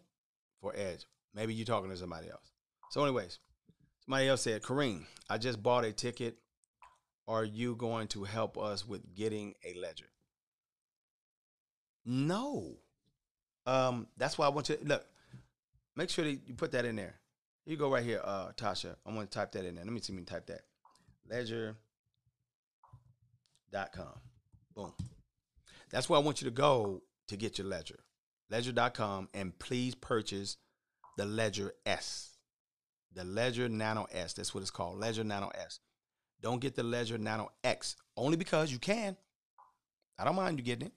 [0.59, 1.05] For edge.
[1.33, 2.51] Maybe you're talking to somebody else.
[2.89, 3.39] So, anyways,
[4.03, 6.35] somebody else said, Kareem, I just bought a ticket.
[7.25, 10.09] Are you going to help us with getting a ledger?
[12.05, 12.79] No.
[13.65, 15.05] Um, that's why I want you to look.
[15.95, 17.15] Make sure that you put that in there.
[17.65, 18.97] You go right here, uh, Tasha.
[19.05, 19.85] I'm gonna type that in there.
[19.85, 20.63] Let me see me type that.
[21.29, 21.75] Ledger.com.
[24.75, 24.93] Boom.
[25.91, 27.99] That's where I want you to go to get your ledger.
[28.51, 30.57] Ledger.com and please purchase
[31.17, 32.37] the Ledger S.
[33.13, 34.33] The Ledger Nano S.
[34.33, 34.99] That's what it's called.
[34.99, 35.79] Ledger Nano S.
[36.41, 39.15] Don't get the Ledger Nano X only because you can.
[40.19, 40.93] I don't mind you getting it.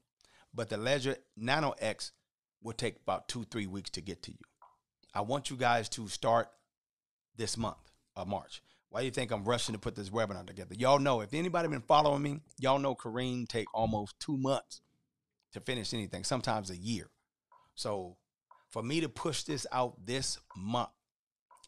[0.52, 2.12] But the Ledger Nano X
[2.62, 4.38] will take about two, three weeks to get to you.
[5.14, 6.48] I want you guys to start
[7.36, 7.76] this month
[8.16, 8.62] of March.
[8.90, 10.74] Why do you think I'm rushing to put this webinar together?
[10.76, 14.80] Y'all know if anybody been following me, y'all know Kareem take almost two months
[15.52, 17.10] to finish anything, sometimes a year.
[17.74, 18.16] So
[18.70, 20.90] for me to push this out this month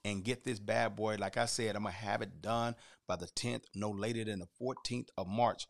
[0.05, 2.75] and get this bad boy, like I said, I'm gonna have it done
[3.07, 5.67] by the 10th, no later than the 14th of March.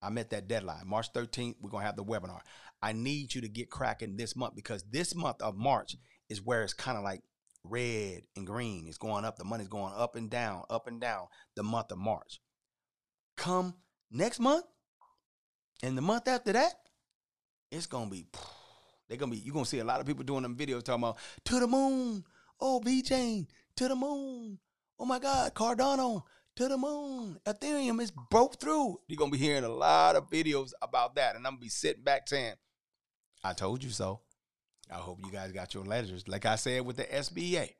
[0.00, 0.86] I met that deadline.
[0.86, 2.40] March 13th, we're gonna have the webinar.
[2.80, 5.96] I need you to get cracking this month because this month of March
[6.28, 7.22] is where it's kind of like
[7.64, 8.86] red and green.
[8.86, 9.36] It's going up.
[9.36, 11.26] The money's going up and down, up and down
[11.56, 12.40] the month of March.
[13.36, 13.74] Come
[14.10, 14.64] next month
[15.82, 16.74] and the month after that,
[17.70, 18.26] it's gonna be
[19.08, 21.18] they're gonna be you're gonna see a lot of people doing them videos talking about
[21.44, 22.24] to the moon.
[22.60, 23.46] Oh, VeChain,
[23.76, 24.58] to the moon.
[24.98, 26.24] Oh my God, Cardano,
[26.56, 27.38] to the moon.
[27.46, 28.98] Ethereum is broke through.
[29.06, 31.36] You're gonna be hearing a lot of videos about that.
[31.36, 32.54] And I'm gonna be sitting back saying,
[33.44, 34.20] I told you so.
[34.90, 36.26] I hope you guys got your ledgers.
[36.26, 37.70] Like I said with the SBA,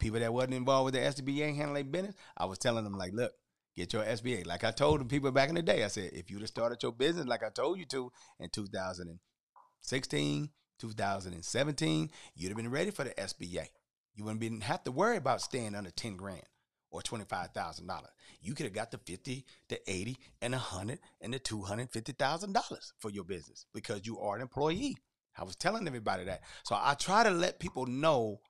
[0.00, 3.32] people that wasn't involved with the SBA handling business, I was telling them like, look,
[3.76, 4.46] get your SBA.
[4.46, 6.82] Like I told the people back in the day, I said, if you'd have started
[6.82, 13.04] your business like I told you to in 2016, 2017, you'd have been ready for
[13.04, 13.66] the SBA.
[14.14, 16.42] You wouldn't been have to worry about staying under 10 grand
[16.90, 18.02] or $25,000.
[18.40, 23.10] You could have got the 50, the 80, and the 100 and the $250,000 for
[23.10, 24.96] your business because you are an employee.
[25.36, 26.42] I was telling everybody that.
[26.64, 28.40] So I try to let people know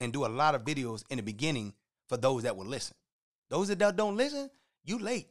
[0.00, 1.72] and do a lot of videos in the beginning
[2.08, 2.96] for those that will listen.
[3.48, 4.50] Those that don't listen,
[4.84, 5.28] you late.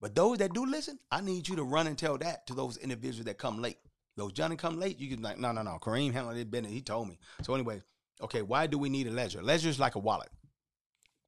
[0.00, 2.78] But those that do listen, I need you to run and tell that to those
[2.78, 3.78] individuals that come late.
[4.20, 5.78] Those Johnny come late, you can like, no, no, no.
[5.80, 6.70] Kareem handled it business.
[6.70, 7.18] He told me.
[7.40, 7.80] So anyway,
[8.20, 9.42] okay, why do we need a ledger?
[9.42, 10.28] Ledger is like a wallet.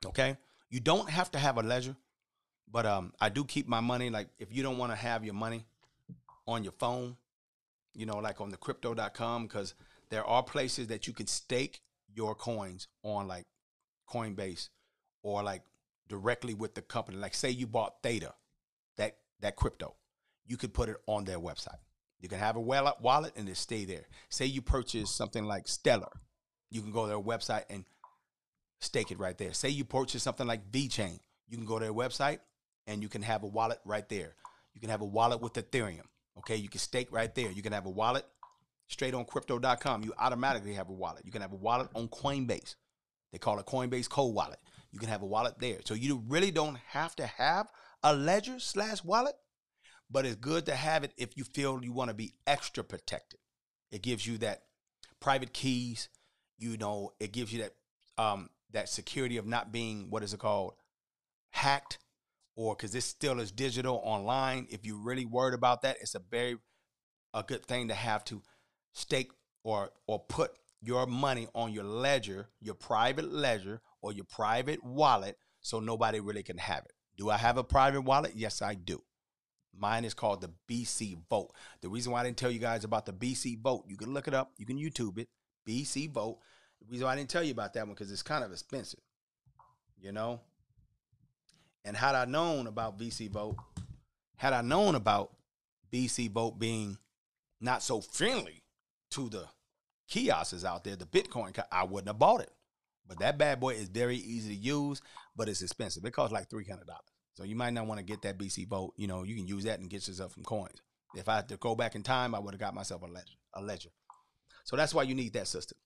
[0.05, 0.37] Okay?
[0.69, 1.97] You don't have to have a ledger,
[2.71, 4.11] but um, I do keep my money.
[4.11, 5.65] Like if you don't want to have your money
[6.47, 7.17] on your phone,
[7.95, 9.73] you know, like on the crypto.com, because
[10.11, 11.81] there are places that you can stake
[12.15, 13.47] your coins on, like
[14.07, 14.69] Coinbase
[15.23, 15.63] or like
[16.09, 17.17] directly with the company.
[17.17, 18.35] Like say you bought Theta,
[18.99, 19.95] that that crypto,
[20.47, 21.79] you could put it on their website.
[22.23, 24.07] You can have a wallet uh, wallet and it stay there.
[24.31, 26.13] Say you purchase something like Stellar,
[26.71, 27.85] you can go to their website and
[28.81, 29.53] stake it right there.
[29.53, 31.19] Say you purchase something like VeChain,
[31.49, 32.39] you can go to their website
[32.87, 34.35] and you can have a wallet right there.
[34.73, 36.07] You can have a wallet with Ethereum.
[36.39, 37.51] Okay, you can stake right there.
[37.51, 38.25] You can have a wallet
[38.89, 40.03] straight on crypto.com.
[40.03, 41.25] You automatically have a wallet.
[41.27, 42.77] You can have a wallet on Coinbase.
[43.33, 44.59] They call it Coinbase Cold Wallet.
[44.93, 45.79] You can have a wallet there.
[45.85, 47.69] So you really don't have to have
[48.03, 49.35] a ledger slash wallet,
[50.13, 53.41] but it's good to have it if you feel you want to be extra protected.
[53.91, 54.63] It gives you that
[55.21, 56.09] private keys.
[56.59, 60.41] You know, it gives you that um, that security of not being what is it
[60.41, 60.75] called
[61.51, 61.99] hacked
[62.57, 64.67] or because this still is digital online.
[64.71, 66.57] If you're really worried about that, it's a very
[67.35, 68.43] a good thing to have to
[68.93, 69.31] stake
[69.65, 70.53] or or put
[70.83, 76.43] your money on your ledger, your private ledger or your private wallet, so nobody really
[76.43, 76.93] can have it.
[77.17, 78.33] Do I have a private wallet?
[78.35, 79.03] Yes, I do.
[79.77, 81.55] Mine is called the BC Vault.
[81.81, 84.29] The reason why I didn't tell you guys about the BC Vault, you can look
[84.29, 85.29] it up, you can YouTube it,
[85.67, 86.41] BC Vault.
[86.81, 89.01] The reason why I didn't tell you about that one because it's kind of expensive.
[90.01, 90.41] You know,
[91.85, 93.57] And had I known about BC Vault,
[94.37, 95.31] had I known about
[95.93, 96.99] BC Vault being
[97.61, 98.65] not so friendly
[99.11, 99.47] to the
[100.09, 102.51] kiosks out there, the Bitcoin, I wouldn't have bought it.
[103.07, 105.01] But that bad boy is very easy to use,
[105.37, 106.05] but it's expensive.
[106.05, 107.12] It costs like three hundred dollars.
[107.35, 108.95] So you might not want to get that BC Vault.
[108.97, 110.83] You know, you can use that and get yourself some coins.
[111.15, 113.37] If I had to go back in time, I would have got myself a ledger.
[113.55, 113.91] A ledger.
[114.65, 115.77] So that's why you need that system.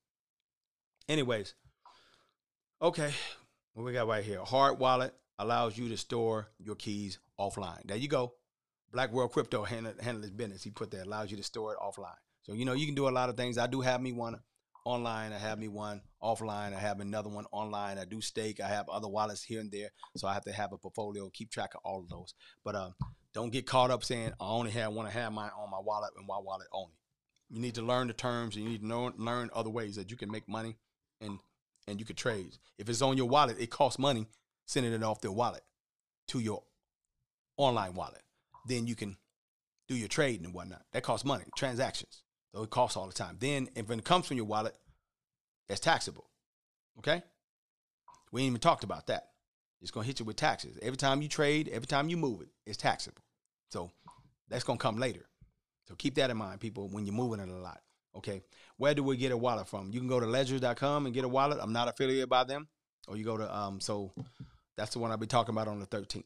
[1.09, 1.55] Anyways,
[2.83, 3.13] okay,
[3.75, 4.41] what we got right here?
[4.45, 7.87] Hard wallet allows you to store your keys offline.
[7.87, 8.35] There you go.
[8.93, 10.63] Black World Crypto handle, handle his business.
[10.63, 12.17] He put that allows you to store it offline.
[12.43, 13.59] So you know you can do a lot of things.
[13.59, 14.39] I do have me one
[14.87, 15.33] online.
[15.33, 16.75] I have me one offline.
[16.75, 17.99] I have another one online.
[17.99, 18.61] I do stake.
[18.61, 19.91] I have other wallets here and there.
[20.17, 22.35] So I have to have a portfolio, keep track of all of those.
[22.65, 22.95] But um,
[23.35, 26.13] don't get caught up saying I only have want to have mine on my wallet
[26.17, 26.95] and my wallet only.
[27.51, 28.57] You need to learn the terms.
[28.57, 30.77] And you need to know, learn other ways that you can make money
[31.21, 31.39] and
[31.89, 32.57] and you could trade.
[32.79, 34.27] If it's on your wallet, it costs money
[34.67, 35.63] sending it off their wallet
[36.29, 36.63] to your
[37.57, 38.23] online wallet.
[38.67, 39.17] Then you can
[39.89, 40.83] do your trading and whatnot.
[40.93, 42.23] That costs money, transactions.
[42.57, 43.37] It costs all the time.
[43.39, 44.75] Then if it comes from your wallet,
[45.69, 46.29] that's taxable.
[46.99, 47.23] Okay?
[48.33, 49.29] We ain't even talked about that.
[49.83, 50.79] It's gonna hit you with taxes.
[50.83, 53.23] Every time you trade, every time you move it, it's taxable.
[53.71, 53.91] So
[54.49, 55.27] that's gonna come later.
[55.87, 57.81] So keep that in mind, people, when you're moving it a lot.
[58.17, 58.43] Okay.
[58.79, 59.91] Where do we get a wallet from?
[59.93, 61.59] You can go to ledger.com and get a wallet.
[61.61, 62.67] I'm not affiliated by them.
[63.09, 64.13] Or you go to um, so
[64.77, 66.25] that's the one I'll be talking about on the 13th.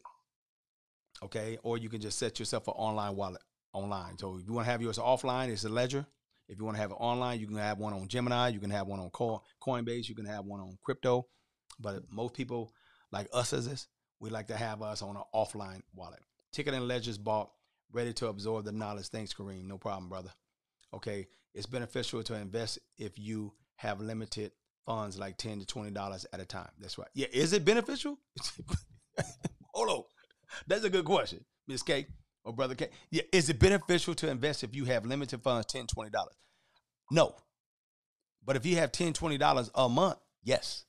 [1.24, 1.58] Okay.
[1.62, 4.18] Or you can just set yourself an online wallet online.
[4.18, 6.06] So if you want to have yours offline, it's a ledger.
[6.50, 8.70] If you want to have it online, you can have one on Gemini, you can
[8.70, 11.26] have one on Co- Coinbase, you can have one on crypto.
[11.78, 12.72] But most people
[13.12, 13.86] like us as this,
[14.18, 16.18] we like to have us on an offline wallet.
[16.52, 17.52] Ticket and ledgers bought,
[17.92, 19.08] ready to absorb the knowledge.
[19.08, 19.64] Thanks, Kareem.
[19.64, 20.32] No problem, brother.
[20.92, 21.28] Okay.
[21.54, 24.50] It's beneficial to invest if you have limited
[24.84, 26.70] funds like 10 to $20 at a time.
[26.80, 27.08] That's right.
[27.14, 27.28] Yeah.
[27.32, 28.18] Is it beneficial?
[29.74, 30.02] Hold on.
[30.66, 32.08] That's a good question, Miss K
[32.50, 32.88] or Brother K.
[33.10, 33.22] Yeah.
[33.32, 36.10] Is it beneficial to invest if you have limited funds, $10, $20?
[37.10, 37.34] No.
[38.44, 40.84] But if you have $10, $20 a month, yes.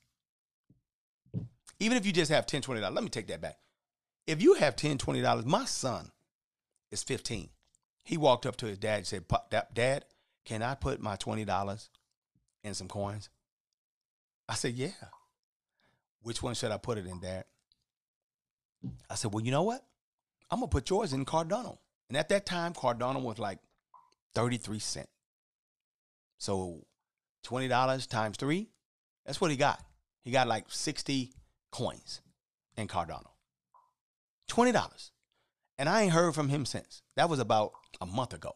[1.80, 3.58] Even if you just have $10, $20, let me take that back.
[4.28, 6.12] If you have $10, $20, my son
[6.92, 7.50] is 15.
[8.04, 10.06] He walked up to his dad and said, "Pa- Da- Dad,
[10.46, 11.90] can I put my $20
[12.64, 13.30] in some coins?
[14.50, 14.90] I said, Yeah.
[16.24, 17.46] Which one should I put it in, Dad?
[19.10, 19.84] I said, Well, you know what?
[20.52, 21.78] I'm gonna put yours in Cardano.
[22.10, 23.60] And at that time, Cardano was like
[24.36, 25.08] 33 cents.
[26.38, 26.86] So
[27.46, 28.70] $20 times three,
[29.26, 29.82] that's what he got.
[30.24, 31.32] He got like 60
[31.72, 32.22] coins
[32.78, 33.30] in Cardano.
[34.50, 35.12] $20.
[35.78, 37.02] And I ain't heard from him since.
[37.16, 37.72] That was about
[38.02, 38.54] a month ago.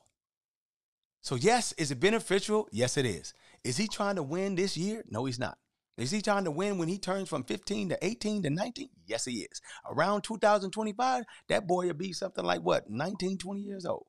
[1.21, 2.67] So, yes, is it beneficial?
[2.71, 3.33] Yes, it is.
[3.63, 5.03] Is he trying to win this year?
[5.09, 5.57] No, he's not.
[5.97, 8.89] Is he trying to win when he turns from 15 to 18 to 19?
[9.05, 9.61] Yes, he is.
[9.89, 14.05] Around 2025, that boy will be something like what, 19, 20 years old.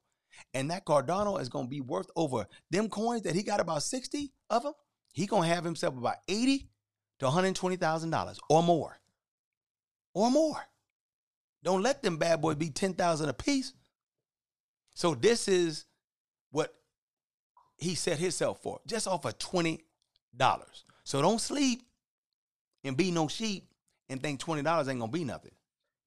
[0.52, 3.82] And that Cardano is going to be worth over them coins that he got about
[3.85, 4.73] 60 of them.
[5.12, 6.69] He going to have himself about 80
[7.20, 8.98] to $120,000 or more.
[10.12, 10.61] Or more.
[11.62, 13.73] Don't let them bad boys be 10,000 a piece.
[14.94, 15.85] So this is
[16.51, 16.74] what
[17.77, 19.78] he set himself for, just off of $20.
[21.07, 21.83] So don't sleep
[22.83, 23.73] and be no sheep
[24.09, 25.53] and think $20 ain't gonna be nothing.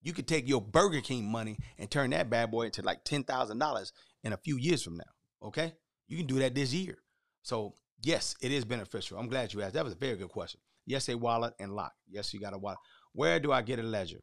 [0.02, 3.92] You could take your Burger King money and turn that bad boy into like $10,000
[4.26, 5.48] in a few years from now.
[5.48, 5.74] Okay?
[6.10, 6.98] You can do that this year.
[7.44, 9.18] So, yes, it is beneficial.
[9.18, 9.76] I'm glad you asked.
[9.76, 10.60] That was a very good question.
[10.86, 11.94] Yes, a wallet and lock.
[12.10, 12.80] Yes, you got a wallet.
[13.14, 14.20] Where do I get a ledger?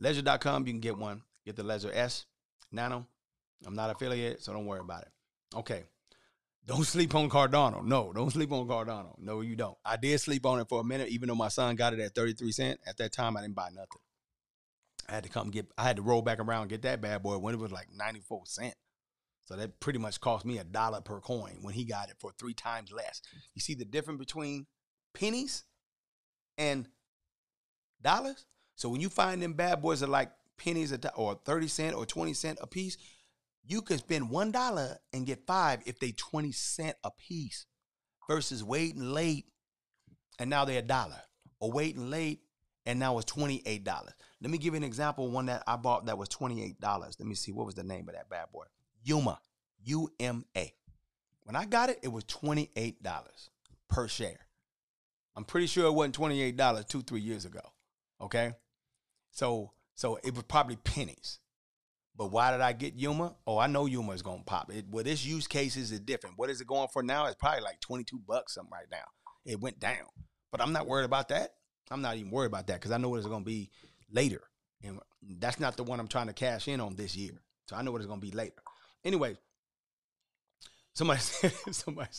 [0.00, 1.22] Ledger.com, you can get one.
[1.46, 2.26] Get the Ledger S
[2.72, 3.06] Nano.
[3.64, 5.12] I'm not affiliated, so don't worry about it.
[5.54, 5.84] Okay.
[6.68, 7.82] Don't sleep on Cardano.
[7.82, 9.14] No, don't sleep on Cardano.
[9.18, 9.78] No, you don't.
[9.86, 12.14] I did sleep on it for a minute, even though my son got it at
[12.14, 12.82] 33 cents.
[12.86, 14.02] At that time, I didn't buy nothing.
[15.08, 17.22] I had to come get, I had to roll back around and get that bad
[17.22, 18.76] boy when it was like 94 cents.
[19.46, 22.32] So that pretty much cost me a dollar per coin when he got it for
[22.38, 23.22] three times less.
[23.54, 24.66] You see the difference between
[25.14, 25.64] pennies
[26.58, 26.86] and
[28.02, 28.44] dollars?
[28.76, 32.34] So when you find them bad boys are like pennies or 30 cent or 20
[32.34, 32.98] cent a piece,
[33.68, 37.66] you can spend one dollar and get five if they 20 cent a piece
[38.28, 39.44] versus waiting late
[40.38, 41.20] and now they're a dollar
[41.60, 42.40] or waiting late
[42.86, 43.86] and now it's $28.
[44.40, 46.76] Let me give you an example one that I bought that was $28.
[46.82, 48.64] Let me see what was the name of that bad boy.
[49.04, 49.38] UMA,
[49.84, 50.72] U M A.
[51.42, 52.94] When I got it, it was $28
[53.88, 54.46] per share.
[55.36, 57.60] I'm pretty sure it wasn't $28 two, three years ago.
[58.20, 58.54] Okay.
[59.30, 61.40] So so it was probably pennies.
[62.18, 63.36] But why did I get UMA?
[63.46, 64.72] Oh, I know UMA is gonna pop.
[64.72, 66.36] It well, this use cases is different.
[66.36, 67.26] What is it going for now?
[67.26, 69.04] It's probably like 22 bucks something right now.
[69.46, 70.06] It went down.
[70.50, 71.54] But I'm not worried about that.
[71.92, 73.70] I'm not even worried about that because I know what it's gonna be
[74.10, 74.42] later.
[74.82, 74.98] and
[75.38, 77.40] that's not the one I'm trying to cash in on this year.
[77.68, 78.62] So I know what it's gonna be later.
[79.04, 79.36] Anyway,
[80.94, 82.10] somebody said, somebody,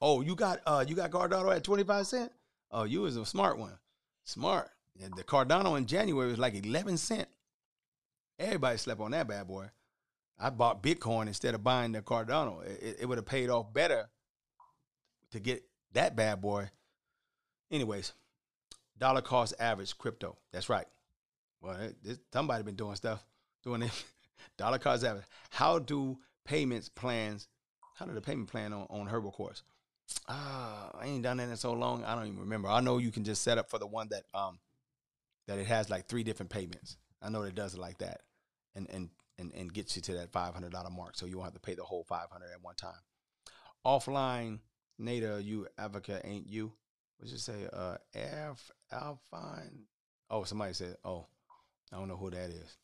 [0.00, 2.32] oh, you got uh, you got Cardano at 25 cent.
[2.72, 3.78] Oh, you was a smart one,
[4.24, 4.70] smart.
[5.00, 7.28] And the Cardano in January was like 11 cent.
[8.38, 9.70] Everybody slept on that bad boy.
[10.38, 12.64] I bought Bitcoin instead of buying the Cardano.
[12.66, 14.08] It, it would have paid off better
[15.30, 16.70] to get that bad boy.
[17.70, 18.12] Anyways,
[18.98, 20.36] dollar cost average crypto.
[20.52, 20.86] That's right.
[21.60, 23.24] Well, it, it, somebody been doing stuff,
[23.62, 24.04] doing it.
[24.58, 25.24] dollar cost average.
[25.50, 27.48] How do payments plans?
[27.94, 29.62] How did the payment plan on, on Herbal Course?
[30.28, 32.04] Ah, I ain't done that in so long.
[32.04, 32.68] I don't even remember.
[32.68, 34.58] I know you can just set up for the one that um
[35.46, 36.96] that it has like three different payments.
[37.24, 38.20] I know it does it like that,
[38.74, 41.46] and and and and gets you to that five hundred dollar mark, so you won't
[41.46, 42.92] have to pay the whole five hundred at one time.
[43.84, 44.60] Offline,
[44.98, 46.72] Nada, you advocate ain't you?
[47.18, 47.66] What's you say?
[47.72, 49.84] Uh, F Alfine.
[50.30, 50.96] Oh, somebody said.
[51.04, 51.26] Oh,
[51.92, 52.76] I don't know who that is.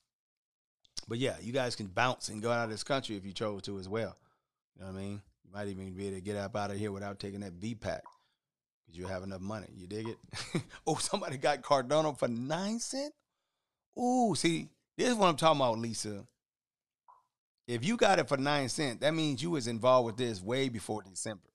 [1.09, 3.63] But yeah, you guys can bounce and go out of this country if you chose
[3.63, 4.17] to as well.
[4.77, 5.23] You know what I mean?
[5.45, 7.75] You might even be able to get up out of here without taking that V
[7.75, 8.03] pack
[8.87, 9.67] because you have enough money.
[9.75, 10.19] You dig it?
[10.87, 13.13] oh, somebody got Cardano for nine cent.
[13.99, 16.27] Ooh, see, this is what I'm talking about, Lisa.
[17.67, 20.69] If you got it for nine cent, that means you was involved with this way
[20.69, 21.49] before December.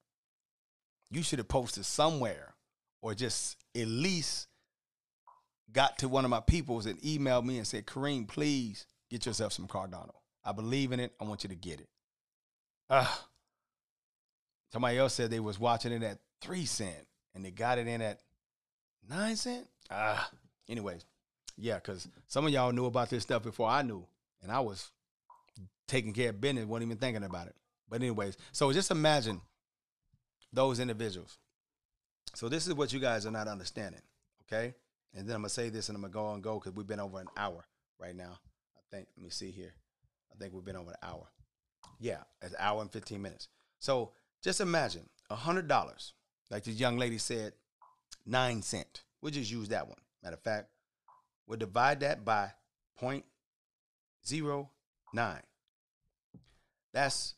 [1.11, 2.55] You should have posted somewhere,
[3.01, 4.47] or just at least
[5.71, 9.53] got to one of my peoples and emailed me and said, Kareem, please get yourself
[9.53, 10.15] some Cardano.
[10.43, 11.13] I believe in it.
[11.19, 11.89] I want you to get it.
[12.89, 13.27] Ah.
[14.71, 18.01] Somebody else said they was watching it at three cent and they got it in
[18.01, 18.19] at
[19.09, 19.67] nine cent.
[19.89, 20.29] Ah.
[20.69, 21.05] Anyways,
[21.57, 24.05] yeah, because some of y'all knew about this stuff before I knew,
[24.41, 24.91] and I was
[25.87, 27.55] taking care of business, wasn't even thinking about it.
[27.89, 29.41] But anyways, so just imagine
[30.51, 31.37] those individuals.
[32.33, 34.01] So this is what you guys are not understanding,
[34.43, 34.73] okay?
[35.13, 36.99] And then I'm gonna say this, and I'm gonna go and go because we've been
[36.99, 37.63] over an hour
[37.99, 38.39] right now.
[38.75, 39.07] I think.
[39.15, 39.73] Let me see here.
[40.33, 41.27] I think we've been over an hour.
[41.99, 43.47] Yeah, an hour and 15 minutes.
[43.79, 44.11] So
[44.43, 46.13] just imagine a hundred dollars,
[46.51, 47.53] like this young lady said,
[48.25, 49.03] nine cent.
[49.21, 49.97] We'll just use that one.
[50.21, 50.69] Matter of fact,
[51.47, 52.51] we'll divide that by
[53.01, 55.41] 0.09.
[56.93, 57.35] That's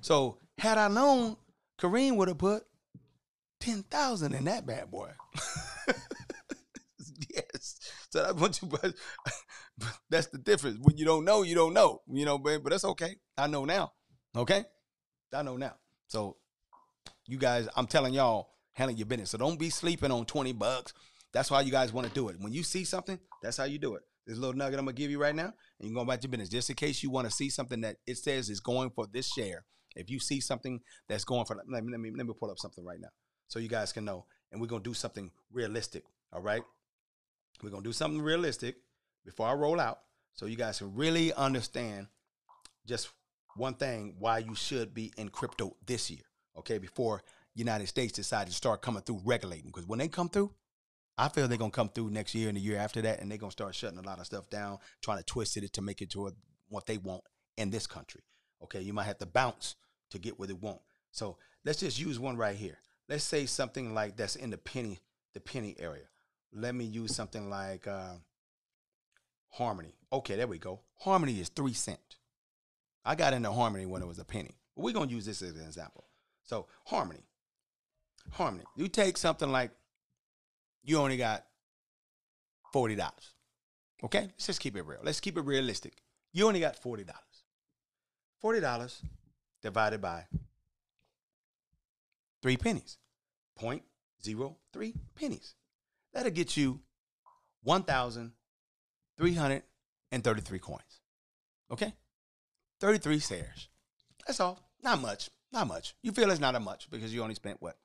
[0.00, 1.36] So had I known,
[1.78, 2.64] Kareem would have put
[3.60, 5.10] ten thousand in that bad boy.
[7.34, 7.78] yes.
[8.10, 8.94] So but
[10.08, 10.78] that's the difference.
[10.80, 12.02] When you don't know, you don't know.
[12.10, 13.16] You know, but, but that's okay.
[13.36, 13.92] I know now.
[14.36, 14.64] Okay?
[15.34, 15.74] I know now.
[16.08, 16.36] So
[17.26, 19.30] you guys, I'm telling y'all, handle your business.
[19.30, 20.94] So don't be sleeping on 20 bucks.
[21.32, 22.36] That's why you guys want to do it.
[22.40, 24.02] When you see something, that's how you do it.
[24.26, 26.48] This little nugget I'm gonna give you right now, and you go back to business.
[26.48, 29.32] Just in case you want to see something that it says is going for this
[29.32, 29.64] share.
[29.94, 32.58] If you see something that's going for let me let me let me pull up
[32.58, 33.08] something right now.
[33.48, 34.26] So you guys can know.
[34.50, 36.04] And we're gonna do something realistic.
[36.32, 36.62] All right.
[37.62, 38.76] We're gonna do something realistic
[39.24, 39.98] before I roll out.
[40.34, 42.08] So you guys can really understand
[42.86, 43.08] just
[43.56, 46.20] one thing why you should be in crypto this year.
[46.58, 47.22] Okay, before
[47.54, 49.66] United States decide to start coming through regulating.
[49.66, 50.52] Because when they come through,
[51.18, 53.38] I feel they're gonna come through next year and the year after that, and they're
[53.38, 56.10] gonna start shutting a lot of stuff down, trying to twist it to make it
[56.10, 56.32] to
[56.68, 57.22] what they want
[57.56, 58.22] in this country.
[58.62, 59.76] Okay, you might have to bounce
[60.10, 60.80] to get what they want.
[61.10, 62.78] So let's just use one right here.
[63.08, 65.00] Let's say something like that's in the penny,
[65.32, 66.04] the penny area.
[66.52, 68.14] Let me use something like uh,
[69.48, 69.94] Harmony.
[70.12, 70.80] Okay, there we go.
[70.98, 72.16] Harmony is three cent.
[73.04, 74.58] I got into Harmony when it was a penny.
[74.74, 76.04] We're gonna use this as an example.
[76.44, 77.24] So Harmony,
[78.30, 78.64] Harmony.
[78.76, 79.70] You take something like
[80.86, 81.44] you only got
[82.72, 83.34] forty dollars.
[84.02, 85.00] Okay, let's just keep it real.
[85.02, 85.94] Let's keep it realistic.
[86.32, 87.20] You only got forty dollars.
[88.40, 89.02] Forty dollars
[89.62, 90.26] divided by
[92.40, 92.98] three pennies,
[93.56, 93.82] point
[94.22, 95.54] zero three pennies.
[96.14, 96.80] That'll get you
[97.62, 98.32] one thousand
[99.18, 99.64] three hundred
[100.12, 101.00] and thirty-three coins.
[101.70, 101.92] Okay,
[102.80, 103.68] thirty-three shares.
[104.26, 104.60] That's all.
[104.82, 105.30] Not much.
[105.52, 105.94] Not much.
[106.02, 107.76] You feel it's not a much because you only spent what?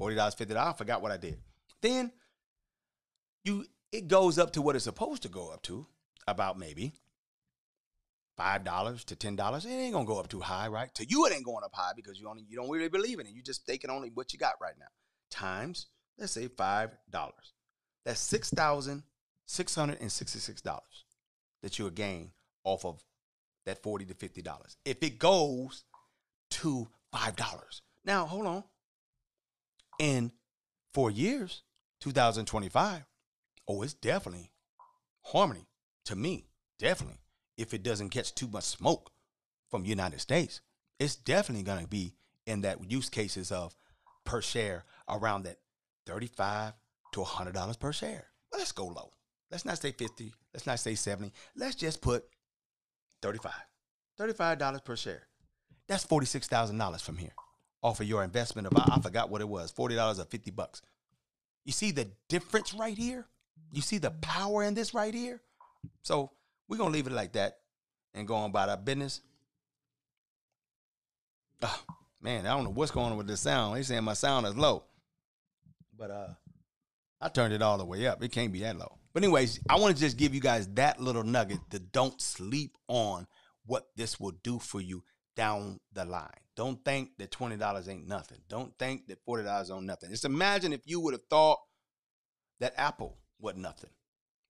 [0.00, 0.56] $40, $50.
[0.56, 1.38] I forgot what I did.
[1.80, 2.12] Then
[3.46, 5.86] you it goes up to what it's supposed to go up to,
[6.26, 6.92] about maybe
[8.36, 9.64] five dollars to ten dollars.
[9.64, 10.94] It ain't gonna go up too high, right?
[10.96, 13.26] To you, it ain't going up high because you only you don't really believe in
[13.26, 13.32] it.
[13.32, 14.86] You just taking only what you got right now.
[15.30, 15.86] Times,
[16.18, 17.54] let's say five dollars.
[18.04, 19.04] That's six thousand
[19.46, 21.04] six hundred and sixty-six dollars
[21.62, 22.32] that you'll gain
[22.64, 23.02] off of
[23.64, 24.76] that forty to fifty dollars.
[24.84, 25.84] If it goes
[26.50, 27.82] to five dollars.
[28.04, 28.64] Now, hold on.
[29.98, 30.30] In
[30.92, 31.62] four years,
[32.00, 33.04] 2025,
[33.68, 34.52] oh, it's definitely
[35.22, 35.68] harmony
[36.04, 36.46] to me.
[36.78, 37.20] Definitely.
[37.56, 39.10] If it doesn't catch too much smoke
[39.70, 40.60] from United States,
[40.98, 42.14] it's definitely gonna be
[42.46, 43.74] in that use cases of
[44.24, 45.58] per share around that
[46.06, 46.74] 35
[47.12, 48.26] to $100 per share.
[48.50, 49.12] Well, let's go low.
[49.50, 50.32] Let's not say 50.
[50.52, 51.32] Let's not say 70.
[51.56, 52.24] Let's just put
[53.22, 53.52] 35.
[54.18, 55.22] $35 per share.
[55.88, 57.32] That's $46,000 from here
[57.82, 60.82] off of your investment of, I forgot what it was, $40 or 50 bucks.
[61.64, 63.26] You see the difference right here?
[63.72, 65.40] You see the power in this right here?
[66.02, 66.30] So
[66.68, 67.58] we're going to leave it like that
[68.14, 69.20] and go on about our business.
[71.62, 71.82] Oh,
[72.20, 73.76] man, I don't know what's going on with this sound.
[73.76, 74.84] They saying my sound is low.
[75.96, 76.28] But uh
[77.20, 78.22] I turned it all the way up.
[78.22, 78.98] It can't be that low.
[79.14, 82.76] But anyways, I want to just give you guys that little nugget to don't sleep
[82.88, 83.26] on
[83.64, 85.02] what this will do for you
[85.34, 86.28] down the line.
[86.54, 88.38] Don't think that $20 ain't nothing.
[88.48, 90.10] Don't think that $40 on nothing.
[90.10, 91.58] Just imagine if you would have thought
[92.60, 93.90] that Apple wasn't nothing.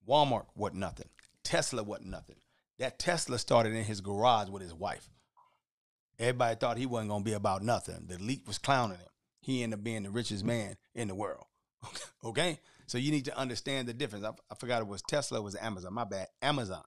[0.07, 1.09] Walmart wasn't nothing.
[1.43, 2.37] Tesla wasn't nothing.
[2.79, 5.09] That Tesla started in his garage with his wife.
[6.19, 8.05] Everybody thought he wasn't gonna be about nothing.
[8.07, 9.07] The leak was clowning him.
[9.41, 11.45] He ended up being the richest man in the world.
[12.23, 14.25] okay, so you need to understand the difference.
[14.25, 15.93] I, I forgot it was Tesla, it was Amazon.
[15.93, 16.27] My bad.
[16.41, 16.83] Amazon.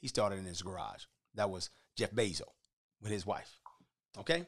[0.00, 1.04] He started in his garage.
[1.34, 2.42] That was Jeff Bezos
[3.02, 3.60] with his wife.
[4.18, 4.46] Okay,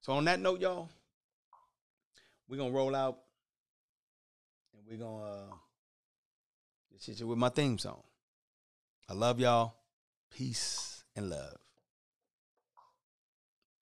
[0.00, 0.88] so on that note, y'all,
[2.48, 3.18] we're gonna roll out
[4.72, 5.54] and we're gonna uh,
[7.02, 8.02] hit you with my theme song.
[9.08, 9.74] I love y'all.
[10.30, 11.56] Peace and love.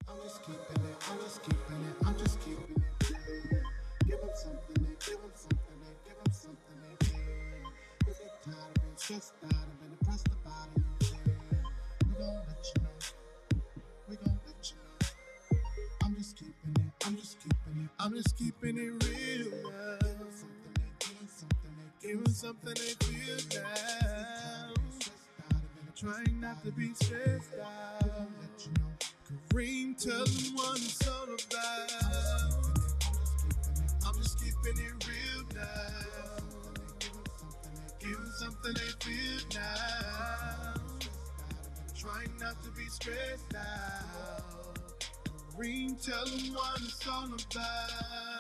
[0.09, 3.63] I'm just keeping it, I'm just keeping it, I'm just keeping it.
[4.05, 6.59] Give something, give something, give something.
[8.07, 10.83] If you're tired of stressed out depressed about it,
[12.19, 12.91] let you know,
[14.09, 15.59] we let you know.
[16.05, 19.71] I'm just keeping it, I'm just keeping it, I'm just keeping it real.
[19.71, 20.12] Now.
[22.03, 24.75] Give them something they feel now.
[25.97, 28.69] Trying not to be stressed out.
[29.49, 32.55] Kareem, tell them what it's all about.
[34.05, 36.43] I'm just keeping it real now.
[38.01, 40.75] Give them something they feel now.
[41.97, 45.09] Trying not to be stressed out.
[45.55, 48.32] Kareem, tell them what it's all about.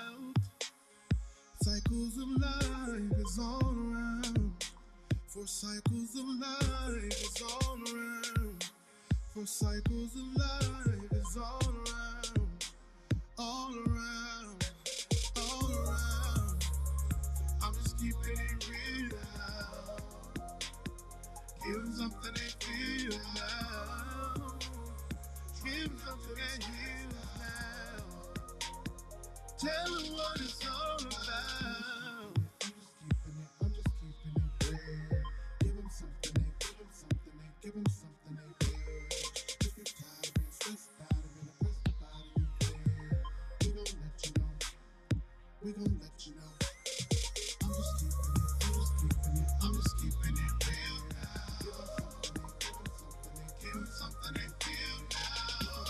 [1.62, 4.52] Cycles of life is all around.
[5.28, 8.64] For cycles of life is all around.
[9.32, 12.64] For cycles of life is all around,
[13.38, 14.70] all around,
[15.36, 16.64] all around.
[17.62, 19.18] I'm just keeping it real.
[21.64, 23.20] Give 'em something they feel.
[25.64, 27.01] Give 'em something they now.
[29.62, 32.36] Tell them what it's all about.
[32.36, 35.22] I'm just keeping it, I'm just keeping it real.
[35.60, 39.06] Give 'em something, they give 'em something, they give 'em something they feel.
[39.62, 43.22] If you're tired of being stressed out and been depressed about it, you feel.
[43.62, 44.52] We gon' let you know.
[45.62, 46.52] We gon' let you know.
[47.62, 51.50] I'm just keeping it, I'm just keeping it, I'm just keeping it real now.
[54.00, 55.82] Something, they feel now.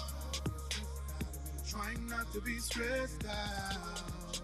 [1.70, 4.40] Trying not to be stressed out.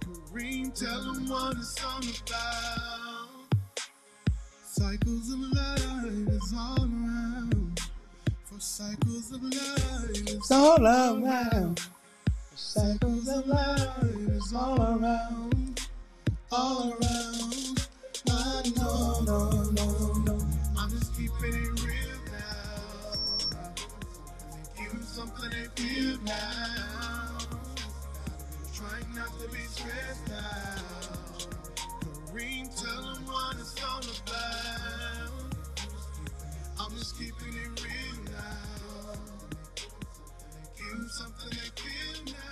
[0.00, 3.28] Kareem, tell them what it's all about.
[4.64, 7.80] Cycles of life is all around.
[8.44, 11.80] For cycles of life is all around.
[12.56, 15.80] Cycles of life is all around.
[16.52, 17.88] All around.
[18.30, 20.48] I know, no, no, no.
[20.78, 23.12] I'm just keeping it real now.
[24.76, 26.87] Give 'em something they feel now
[29.14, 29.58] not to be
[30.32, 31.46] out.
[32.32, 35.54] Kareem, tell what it's all about.
[36.80, 39.14] I'm just keeping it real now.
[40.76, 42.47] Give something they feel now.